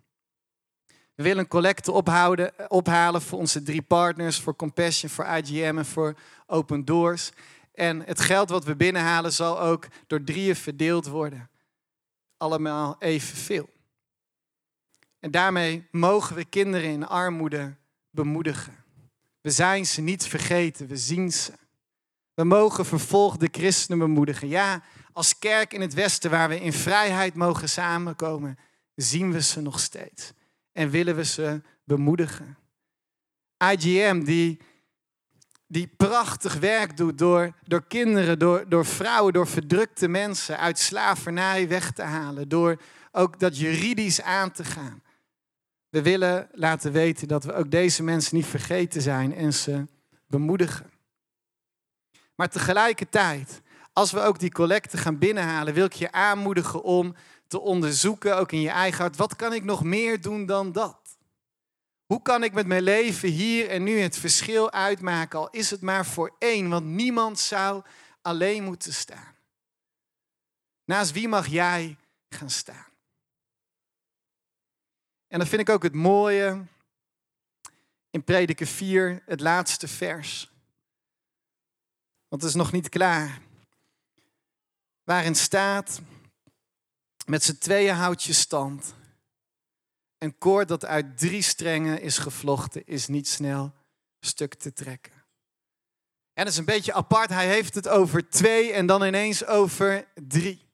We 1.15 1.23
willen 1.23 1.39
een 1.39 1.49
collecte 1.49 1.93
ophouden, 1.93 2.71
ophalen 2.71 3.23
voor 3.23 3.39
onze 3.39 3.63
drie 3.63 3.83
partners, 3.83 4.41
voor 4.41 4.57
Compassion, 4.57 5.11
voor 5.11 5.25
IGM 5.25 5.79
en 5.79 5.87
voor 5.87 6.15
Open 6.47 6.85
Doors. 6.85 7.33
En 7.73 8.01
het 8.01 8.21
geld 8.21 8.49
wat 8.49 8.65
we 8.65 8.77
binnenhalen 8.77 9.33
zal 9.33 9.61
ook 9.61 9.87
door 10.07 10.25
drieën 10.25 10.57
verdeeld 10.57 11.07
worden. 11.07 11.51
Allemaal 12.37 12.97
evenveel. 12.99 13.69
En 15.21 15.31
daarmee 15.31 15.89
mogen 15.91 16.37
we 16.37 16.45
kinderen 16.45 16.91
in 16.91 17.07
armoede 17.07 17.77
bemoedigen. 18.11 18.85
We 19.41 19.51
zijn 19.51 19.87
ze 19.87 20.01
niet 20.01 20.27
vergeten, 20.27 20.87
we 20.87 20.97
zien 20.97 21.33
ze. 21.33 21.53
We 22.35 22.45
mogen 22.45 22.87
vervolgde 22.87 23.49
christenen 23.51 23.99
bemoedigen. 23.99 24.49
Ja, 24.49 24.83
als 25.13 25.39
kerk 25.39 25.73
in 25.73 25.81
het 25.81 25.95
Westen, 25.95 26.31
waar 26.31 26.49
we 26.49 26.61
in 26.61 26.73
vrijheid 26.73 27.35
mogen 27.35 27.69
samenkomen, 27.69 28.59
zien 28.95 29.33
we 29.33 29.43
ze 29.43 29.61
nog 29.61 29.81
steeds. 29.81 30.33
En 30.73 30.91
willen 30.91 31.17
we 31.17 31.25
ze 31.25 31.61
bemoedigen. 31.85 32.57
IGM, 33.59 34.23
die, 34.25 34.61
die 35.73 35.87
prachtig 35.97 36.55
werk 36.55 36.97
doet 36.97 37.19
door, 37.19 37.53
door 37.67 37.85
kinderen, 37.87 38.39
door, 38.39 38.69
door 38.69 38.87
vrouwen, 38.87 39.33
door 39.33 39.47
verdrukte 39.47 40.09
mensen 40.09 40.59
uit 40.59 40.79
slavernij 40.79 41.69
weg 41.69 41.93
te 41.93 42.03
halen. 42.03 42.49
Door 42.49 42.81
ook 43.13 43.41
dat 43.41 43.59
juridisch 43.59 44.23
aan 44.23 44.51
te 44.51 44.65
gaan. 44.65 45.03
We 45.89 46.03
willen 46.03 46.49
laten 46.53 46.93
weten 46.93 47.29
dat 47.29 47.45
we 47.45 47.55
ook 47.55 47.71
deze 47.71 48.03
mensen 48.03 48.37
niet 48.37 48.47
vergeten 48.47 49.03
zijn 49.03 49.35
en 49.35 49.53
ze 49.53 49.85
bemoedigen. 50.27 50.91
Maar 52.35 52.49
tegelijkertijd, 52.49 53.61
als 53.93 54.13
we 54.13 54.21
ook 54.21 54.39
die 54.39 54.53
collecten 54.53 54.99
gaan 54.99 55.19
binnenhalen, 55.19 55.75
wil 55.75 55.85
ik 55.85 55.93
je 55.93 56.13
aanmoedigen 56.13 56.83
om 56.83 57.15
te 57.47 57.61
onderzoeken, 57.61 58.37
ook 58.37 58.53
in 58.53 58.61
je 58.61 58.71
eigen 58.71 59.01
hart, 59.01 59.17
wat 59.17 59.37
kan 59.37 59.53
ik 59.53 59.65
nog 59.65 59.85
meer 59.85 60.21
doen 60.21 60.47
dan 60.47 60.73
dat? 60.73 61.02
Hoe 62.13 62.23
kan 62.23 62.43
ik 62.43 62.53
met 62.53 62.67
mijn 62.67 62.83
leven 62.83 63.29
hier 63.29 63.69
en 63.69 63.83
nu 63.83 63.99
het 63.99 64.17
verschil 64.17 64.73
uitmaken, 64.73 65.39
al 65.39 65.51
is 65.51 65.71
het 65.71 65.81
maar 65.81 66.07
voor 66.07 66.37
één, 66.39 66.69
want 66.69 66.87
niemand 66.87 67.39
zou 67.39 67.85
alleen 68.23 68.65
moeten 68.65 68.95
staan. 68.95 69.35
Naast 70.85 71.13
wie 71.13 71.29
mag 71.29 71.47
jij 71.47 71.97
gaan 72.29 72.51
staan? 72.51 72.87
En 75.29 75.39
dan 75.39 75.47
vind 75.49 75.61
ik 75.61 75.69
ook 75.69 75.83
het 75.83 75.95
mooie 75.95 76.65
in 78.11 78.25
Prediker 78.25 78.67
4, 78.67 79.23
het 79.27 79.41
laatste 79.41 79.89
vers. 79.89 80.51
Want 82.29 82.43
het 82.43 82.51
is 82.51 82.57
nog 82.57 82.73
niet 82.73 82.89
klaar. 82.89 83.41
Waarin 85.03 85.35
staat, 85.35 86.01
met 87.27 87.43
z'n 87.43 87.59
tweeën 87.59 87.95
houd 87.95 88.23
je 88.23 88.33
stand. 88.33 88.95
Een 90.23 90.39
koord 90.39 90.69
dat 90.69 90.85
uit 90.85 91.19
drie 91.19 91.43
strengen 91.43 92.01
is 92.01 92.19
gevlochten, 92.19 92.87
is 92.87 93.07
niet 93.07 93.29
snel 93.29 93.73
stuk 94.21 94.55
te 94.55 94.73
trekken. 94.73 95.13
En 96.33 96.45
dat 96.45 96.53
is 96.53 96.59
een 96.59 96.65
beetje 96.65 96.93
apart. 96.93 97.31
Hij 97.31 97.47
heeft 97.47 97.75
het 97.75 97.89
over 97.89 98.31
twee 98.31 98.73
en 98.73 98.87
dan 98.87 99.05
ineens 99.05 99.47
over 99.47 100.09
drie. 100.15 100.71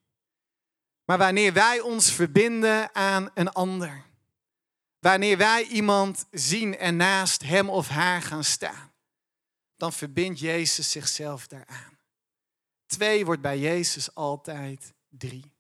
Maar 1.05 1.19
wanneer 1.19 1.53
wij 1.53 1.81
ons 1.81 2.13
verbinden 2.13 2.95
aan 2.95 3.31
een 3.35 3.49
ander, 3.49 4.05
wanneer 4.99 5.37
wij 5.37 5.65
iemand 5.65 6.27
zien 6.31 6.77
en 6.79 6.97
naast 6.97 7.43
hem 7.43 7.71
of 7.71 7.89
haar 7.89 8.23
gaan 8.23 8.45
staan, 8.45 8.93
dan 9.77 9.93
verbindt 9.93 10.41
Jezus 10.41 10.91
zichzelf 10.91 11.47
daaraan. 11.47 11.99
Twee 12.87 13.25
wordt 13.25 13.43
bij 13.43 13.59
Jezus 13.59 14.15
altijd 14.15 14.93
drie. 15.09 15.58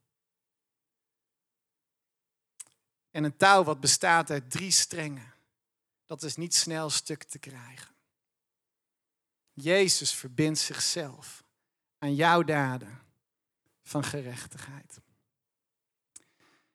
En 3.18 3.24
een 3.24 3.36
touw 3.36 3.64
wat 3.64 3.80
bestaat 3.80 4.30
uit 4.30 4.50
drie 4.50 4.70
strengen, 4.70 5.34
dat 6.06 6.22
is 6.22 6.36
niet 6.36 6.54
snel 6.54 6.90
stuk 6.90 7.22
te 7.22 7.38
krijgen. 7.38 7.94
Jezus 9.52 10.14
verbindt 10.14 10.58
zichzelf 10.58 11.44
aan 11.98 12.14
jouw 12.14 12.42
daden 12.42 13.00
van 13.82 14.04
gerechtigheid. 14.04 15.00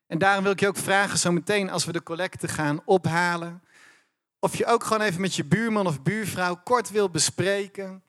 En 0.06 0.18
daarom 0.18 0.42
wil 0.42 0.52
ik 0.52 0.60
je 0.60 0.68
ook 0.68 0.76
vragen, 0.76 1.18
zo 1.18 1.32
meteen 1.32 1.70
als 1.70 1.84
we 1.84 1.92
de 1.92 2.02
collecte 2.02 2.48
gaan 2.48 2.82
ophalen, 2.84 3.62
of 4.38 4.56
je 4.56 4.66
ook 4.66 4.84
gewoon 4.84 5.02
even 5.02 5.20
met 5.20 5.34
je 5.34 5.44
buurman 5.44 5.86
of 5.86 6.02
buurvrouw 6.02 6.60
kort 6.64 6.90
wil 6.90 7.10
bespreken. 7.10 8.02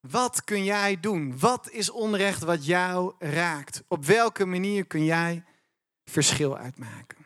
Wat 0.00 0.44
kun 0.44 0.64
jij 0.64 1.00
doen? 1.00 1.38
Wat 1.38 1.70
is 1.70 1.90
onrecht 1.90 2.42
wat 2.42 2.64
jou 2.66 3.14
raakt? 3.18 3.82
Op 3.88 4.04
welke 4.04 4.44
manier 4.44 4.86
kun 4.86 5.04
jij 5.04 5.44
verschil 6.04 6.56
uitmaken? 6.56 7.17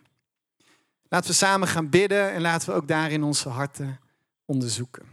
Laten 1.13 1.31
we 1.31 1.37
samen 1.37 1.69
gaan 1.69 1.89
bidden 1.89 2.33
en 2.33 2.41
laten 2.41 2.69
we 2.69 2.75
ook 2.75 2.89
daarin 2.89 3.23
onze 3.23 3.49
harten 3.49 4.01
onderzoeken. 4.45 5.07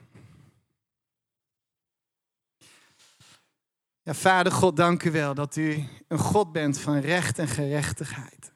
Ja, 4.02 4.14
Vader 4.14 4.52
God, 4.52 4.76
dank 4.76 5.04
u 5.04 5.12
wel 5.12 5.34
dat 5.34 5.56
u 5.56 5.88
een 6.08 6.18
God 6.18 6.52
bent 6.52 6.80
van 6.80 7.00
recht 7.00 7.40
en 7.40 7.48
gerechtigheid. 7.48 8.52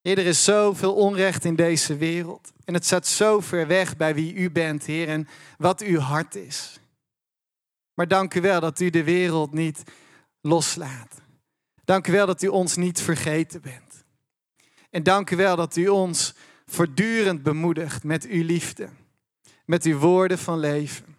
Heer, 0.00 0.18
er 0.18 0.26
is 0.26 0.44
zoveel 0.44 0.94
onrecht 0.94 1.44
in 1.44 1.56
deze 1.56 1.96
wereld. 1.96 2.52
En 2.64 2.74
het 2.74 2.84
staat 2.84 3.06
zo 3.06 3.40
ver 3.40 3.66
weg 3.66 3.96
bij 3.96 4.14
wie 4.14 4.34
u 4.34 4.50
bent, 4.50 4.84
Heer, 4.84 5.08
en 5.08 5.28
wat 5.58 5.80
uw 5.80 5.98
hart 5.98 6.34
is. 6.34 6.80
Maar 7.94 8.08
dank 8.08 8.34
u 8.34 8.40
wel 8.40 8.60
dat 8.60 8.80
u 8.80 8.90
de 8.90 9.04
wereld 9.04 9.52
niet 9.52 9.82
loslaat. 10.40 11.20
Dank 11.84 12.06
u 12.06 12.12
wel 12.12 12.26
dat 12.26 12.42
u 12.42 12.48
ons 12.48 12.76
niet 12.76 13.00
vergeten 13.00 13.60
bent. 13.60 13.89
En 14.90 15.02
dank 15.02 15.30
u 15.30 15.36
wel 15.36 15.56
dat 15.56 15.76
u 15.76 15.88
ons 15.88 16.34
voortdurend 16.66 17.42
bemoedigt 17.42 18.04
met 18.04 18.26
uw 18.26 18.44
liefde, 18.44 18.88
met 19.64 19.84
uw 19.84 19.98
woorden 19.98 20.38
van 20.38 20.58
leven. 20.58 21.16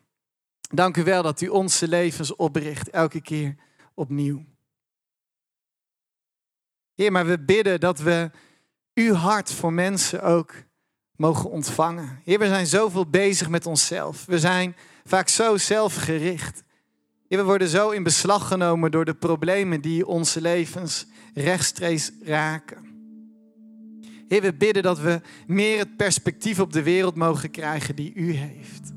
Dank 0.70 0.98
u 0.98 1.04
wel 1.04 1.24
dat 1.24 1.42
u 1.42 1.48
onze 1.48 1.88
levens 1.88 2.36
opricht 2.36 2.90
elke 2.90 3.22
keer 3.22 3.56
opnieuw. 3.94 4.46
Heer, 6.96 7.12
maar 7.12 7.26
we 7.26 7.40
bidden 7.40 7.80
dat 7.80 8.00
we 8.00 8.32
uw 8.94 9.14
hart 9.14 9.52
voor 9.52 9.74
mensen 9.74 10.24
ook 10.24 10.54
mogen 11.16 11.50
ontvangen. 11.50 12.22
Heer, 12.24 12.40
we 12.40 12.48
zijn 12.48 12.68
zoveel 12.68 13.10
bezig 13.10 13.50
met 13.50 13.66
onszelf. 13.66 14.26
We 14.26 14.40
zijn 14.40 14.76
vaak 15.04 15.28
zo 15.28 15.58
zelfgericht. 15.58 16.64
We 17.28 17.44
worden 17.44 17.68
zo 17.68 17.90
in 17.90 18.04
beslag 18.04 18.48
genomen 18.48 18.92
door 18.92 19.06
de 19.06 19.14
problemen 19.14 19.82
die 19.82 20.08
onze 20.08 20.42
levens 20.42 21.08
rechtstreeks 21.34 22.12
raken. 22.22 22.91
Heer, 24.32 24.42
we 24.42 24.54
bidden 24.54 24.84
dat 24.84 25.00
we 25.00 25.22
meer 25.48 25.78
het 25.78 25.96
perspectief 25.96 26.60
op 26.60 26.74
de 26.74 26.84
wereld 26.84 27.16
mogen 27.16 27.52
krijgen 27.52 27.96
die 27.96 28.14
u 28.14 28.32
heeft. 28.32 28.92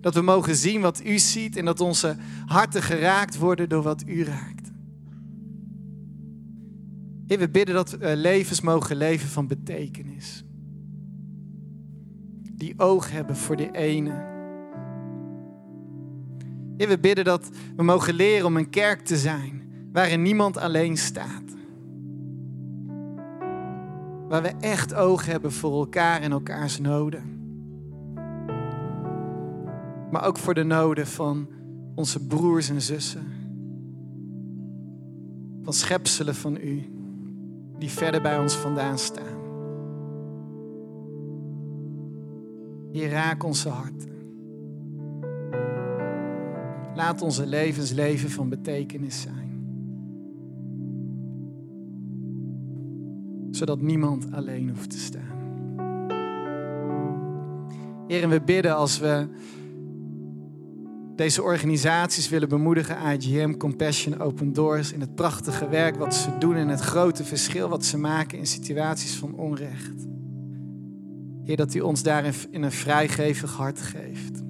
Dat 0.00 0.14
we 0.14 0.20
mogen 0.20 0.56
zien 0.56 0.80
wat 0.80 1.04
u 1.04 1.18
ziet 1.18 1.56
en 1.56 1.64
dat 1.64 1.80
onze 1.80 2.16
harten 2.44 2.82
geraakt 2.82 3.38
worden 3.38 3.68
door 3.68 3.82
wat 3.82 4.02
u 4.06 4.24
raakt. 4.24 4.70
Heer, 7.26 7.38
we 7.38 7.48
bidden 7.48 7.74
dat 7.74 7.90
we 7.90 8.16
levens 8.16 8.60
mogen 8.60 8.96
leven 8.96 9.28
van 9.28 9.46
betekenis. 9.46 10.44
Die 12.52 12.74
oog 12.76 13.10
hebben 13.10 13.36
voor 13.36 13.56
de 13.56 13.70
ene. 13.70 14.24
Heer, 16.76 16.88
we 16.88 16.98
bidden 16.98 17.24
dat 17.24 17.50
we 17.76 17.82
mogen 17.82 18.14
leren 18.14 18.46
om 18.46 18.56
een 18.56 18.70
kerk 18.70 19.00
te 19.00 19.16
zijn 19.16 19.62
waarin 19.92 20.22
niemand 20.22 20.56
alleen 20.56 20.96
staat. 20.96 21.45
Waar 24.28 24.42
we 24.42 24.52
echt 24.60 24.94
oog 24.94 25.26
hebben 25.26 25.52
voor 25.52 25.78
elkaar 25.78 26.20
en 26.20 26.32
elkaars 26.32 26.78
noden. 26.78 27.34
Maar 30.10 30.24
ook 30.24 30.38
voor 30.38 30.54
de 30.54 30.64
noden 30.64 31.06
van 31.06 31.48
onze 31.94 32.26
broers 32.26 32.70
en 32.70 32.80
zussen. 32.80 33.26
Van 35.62 35.72
schepselen 35.72 36.34
van 36.34 36.56
u 36.56 36.90
die 37.78 37.90
verder 37.90 38.22
bij 38.22 38.38
ons 38.38 38.54
vandaan 38.54 38.98
staan. 38.98 39.36
Hier 42.90 43.10
raak 43.10 43.44
onze 43.44 43.68
harten. 43.68 44.14
Laat 46.94 47.22
onze 47.22 47.46
levens 47.46 47.92
leven 47.92 48.30
van 48.30 48.48
betekenis 48.48 49.20
zijn. 49.20 49.45
Zodat 53.56 53.80
niemand 53.80 54.32
alleen 54.32 54.68
hoeft 54.68 54.90
te 54.90 54.98
staan. 54.98 55.36
Heer, 58.06 58.22
en 58.22 58.28
we 58.28 58.40
bidden 58.40 58.76
als 58.76 58.98
we 58.98 59.28
deze 61.14 61.42
organisaties 61.42 62.28
willen 62.28 62.48
bemoedigen, 62.48 62.96
IGM, 63.12 63.56
Compassion, 63.56 64.20
Open 64.20 64.52
Doors, 64.52 64.92
in 64.92 65.00
het 65.00 65.14
prachtige 65.14 65.68
werk 65.68 65.96
wat 65.96 66.14
ze 66.14 66.38
doen 66.38 66.54
en 66.54 66.68
het 66.68 66.80
grote 66.80 67.24
verschil 67.24 67.68
wat 67.68 67.84
ze 67.84 67.98
maken 67.98 68.38
in 68.38 68.46
situaties 68.46 69.14
van 69.14 69.34
onrecht. 69.34 70.06
Heer, 71.44 71.56
dat 71.56 71.74
u 71.74 71.80
ons 71.80 72.02
daarin 72.02 72.32
in 72.50 72.62
een 72.62 72.72
vrijgevig 72.72 73.52
hart 73.52 73.80
geeft. 73.80 74.42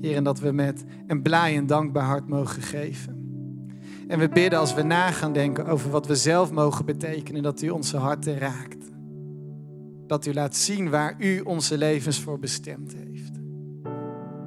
Heer, 0.00 0.16
en 0.16 0.24
dat 0.24 0.40
we 0.40 0.52
met 0.52 0.84
een 1.06 1.22
blij 1.22 1.56
en 1.56 1.66
dankbaar 1.66 2.06
hart 2.06 2.28
mogen 2.28 2.62
geven. 2.62 3.13
En 4.06 4.18
we 4.18 4.28
bidden 4.28 4.58
als 4.58 4.74
we 4.74 4.82
na 4.82 5.10
gaan 5.10 5.32
denken 5.32 5.66
over 5.66 5.90
wat 5.90 6.06
we 6.06 6.16
zelf 6.16 6.52
mogen 6.52 6.84
betekenen, 6.84 7.42
dat 7.42 7.62
u 7.62 7.70
onze 7.70 7.96
harten 7.96 8.38
raakt. 8.38 8.92
Dat 10.06 10.26
u 10.26 10.32
laat 10.32 10.56
zien 10.56 10.90
waar 10.90 11.14
u 11.18 11.40
onze 11.40 11.78
levens 11.78 12.20
voor 12.20 12.38
bestemd 12.38 12.94
heeft. 12.94 13.32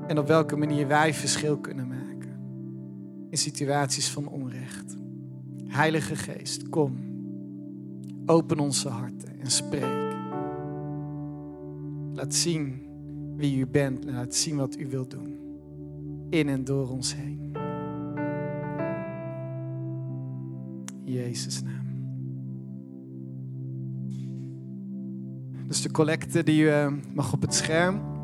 En 0.08 0.20
op 0.20 0.28
welke 0.28 0.56
manier 0.56 0.88
wij 0.88 1.14
verschil 1.14 1.58
kunnen 1.58 1.88
maken 1.88 2.08
in 3.30 3.38
situaties 3.38 4.10
van 4.10 4.28
onrecht. 4.28 4.96
Heilige 5.68 6.16
Geest, 6.16 6.70
kom. 6.70 6.98
Open 8.26 8.60
onze 8.60 8.90
harten 8.90 9.40
en 9.40 9.52
spreek. 9.52 10.16
Laat 12.14 12.34
zien 12.36 12.82
wie 13.36 13.58
u 13.58 13.68
bent 13.68 14.06
en 14.06 14.14
laat 14.14 14.36
zien 14.36 14.56
wat 14.56 14.78
u 14.78 14.88
wilt 14.88 15.12
doen. 15.12 15.38
In 16.30 16.50
en 16.50 16.64
door 16.64 16.90
ons 16.90 17.16
heen. 17.16 17.57
Jezus' 21.08 21.62
naam. 21.62 21.86
Dus 25.68 25.82
de 25.82 25.92
collecte 25.92 26.44
die 26.44 26.64
uh, 26.64 26.88
mag 27.14 27.34
op 27.34 27.42
het 27.42 27.54
scherm. 27.54 28.16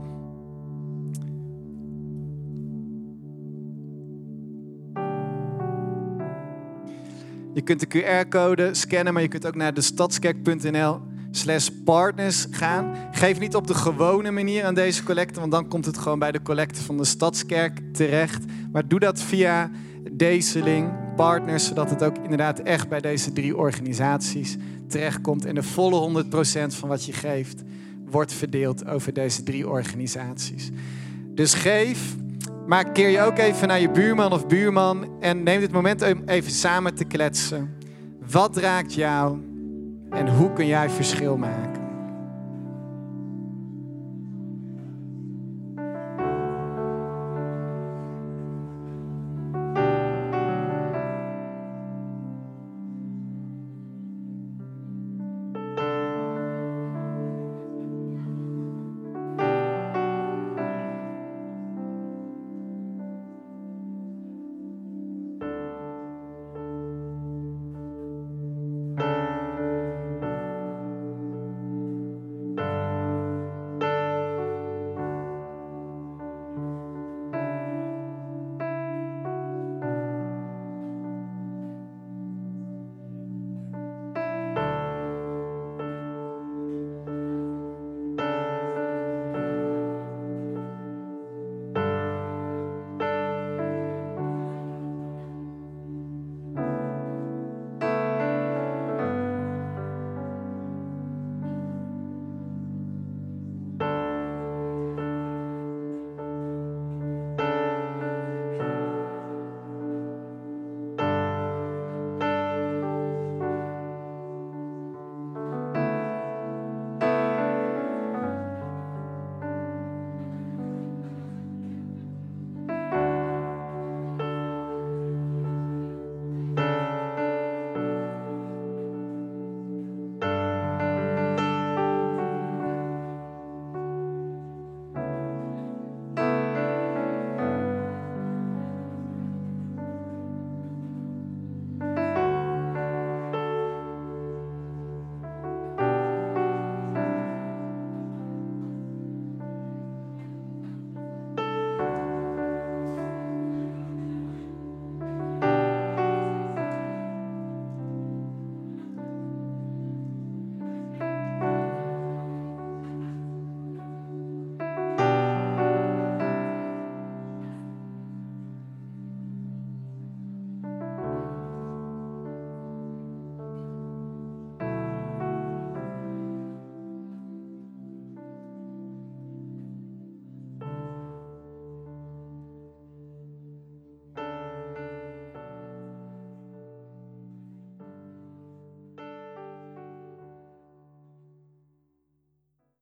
Je 7.53 7.61
kunt 7.63 7.79
de 7.79 7.87
QR-code 7.87 8.73
scannen, 8.73 9.13
maar 9.13 9.21
je 9.21 9.27
kunt 9.27 9.47
ook 9.47 9.55
naar 9.55 9.73
de 9.73 9.81
stadskerk.nl 9.81 10.99
slash 11.31 11.69
partners 11.85 12.47
gaan. 12.49 12.95
Geef 13.11 13.39
niet 13.39 13.55
op 13.55 13.67
de 13.67 13.73
gewone 13.73 14.31
manier 14.31 14.65
aan 14.65 14.73
deze 14.73 15.03
collecte, 15.03 15.39
want 15.39 15.51
dan 15.51 15.67
komt 15.67 15.85
het 15.85 15.97
gewoon 15.97 16.19
bij 16.19 16.31
de 16.31 16.41
collecte 16.41 16.81
van 16.81 16.97
de 16.97 17.05
Stadskerk 17.05 17.81
terecht. 17.93 18.43
Maar 18.71 18.87
doe 18.87 18.99
dat 18.99 19.21
via 19.21 19.71
deze 20.11 20.63
link, 20.63 20.91
partners, 21.15 21.65
zodat 21.65 21.89
het 21.89 22.03
ook 22.03 22.17
inderdaad 22.17 22.59
echt 22.59 22.89
bij 22.89 23.01
deze 23.01 23.33
drie 23.33 23.57
organisaties 23.57 24.57
terechtkomt. 24.87 25.45
En 25.45 25.55
de 25.55 25.63
volle 25.63 26.23
100% 26.23 26.27
van 26.67 26.89
wat 26.89 27.05
je 27.05 27.13
geeft 27.13 27.63
wordt 28.09 28.33
verdeeld 28.33 28.87
over 28.87 29.13
deze 29.13 29.43
drie 29.43 29.69
organisaties. 29.69 30.71
Dus 31.27 31.53
geef, 31.53 32.15
maar 32.67 32.91
keer 32.91 33.09
je 33.09 33.21
ook 33.21 33.37
even 33.37 33.67
naar 33.67 33.79
je 33.79 33.91
buurman 33.91 34.33
of 34.33 34.47
buurman 34.47 35.07
en 35.19 35.43
neem 35.43 35.59
dit 35.59 35.71
moment 35.71 36.01
om 36.01 36.21
even 36.25 36.51
samen 36.51 36.95
te 36.95 37.03
kletsen. 37.03 37.75
Wat 38.31 38.57
raakt 38.57 38.93
jou? 38.93 39.37
En 40.09 40.35
hoe 40.35 40.53
kun 40.53 40.67
jij 40.67 40.89
verschil 40.89 41.37
maken? 41.37 41.72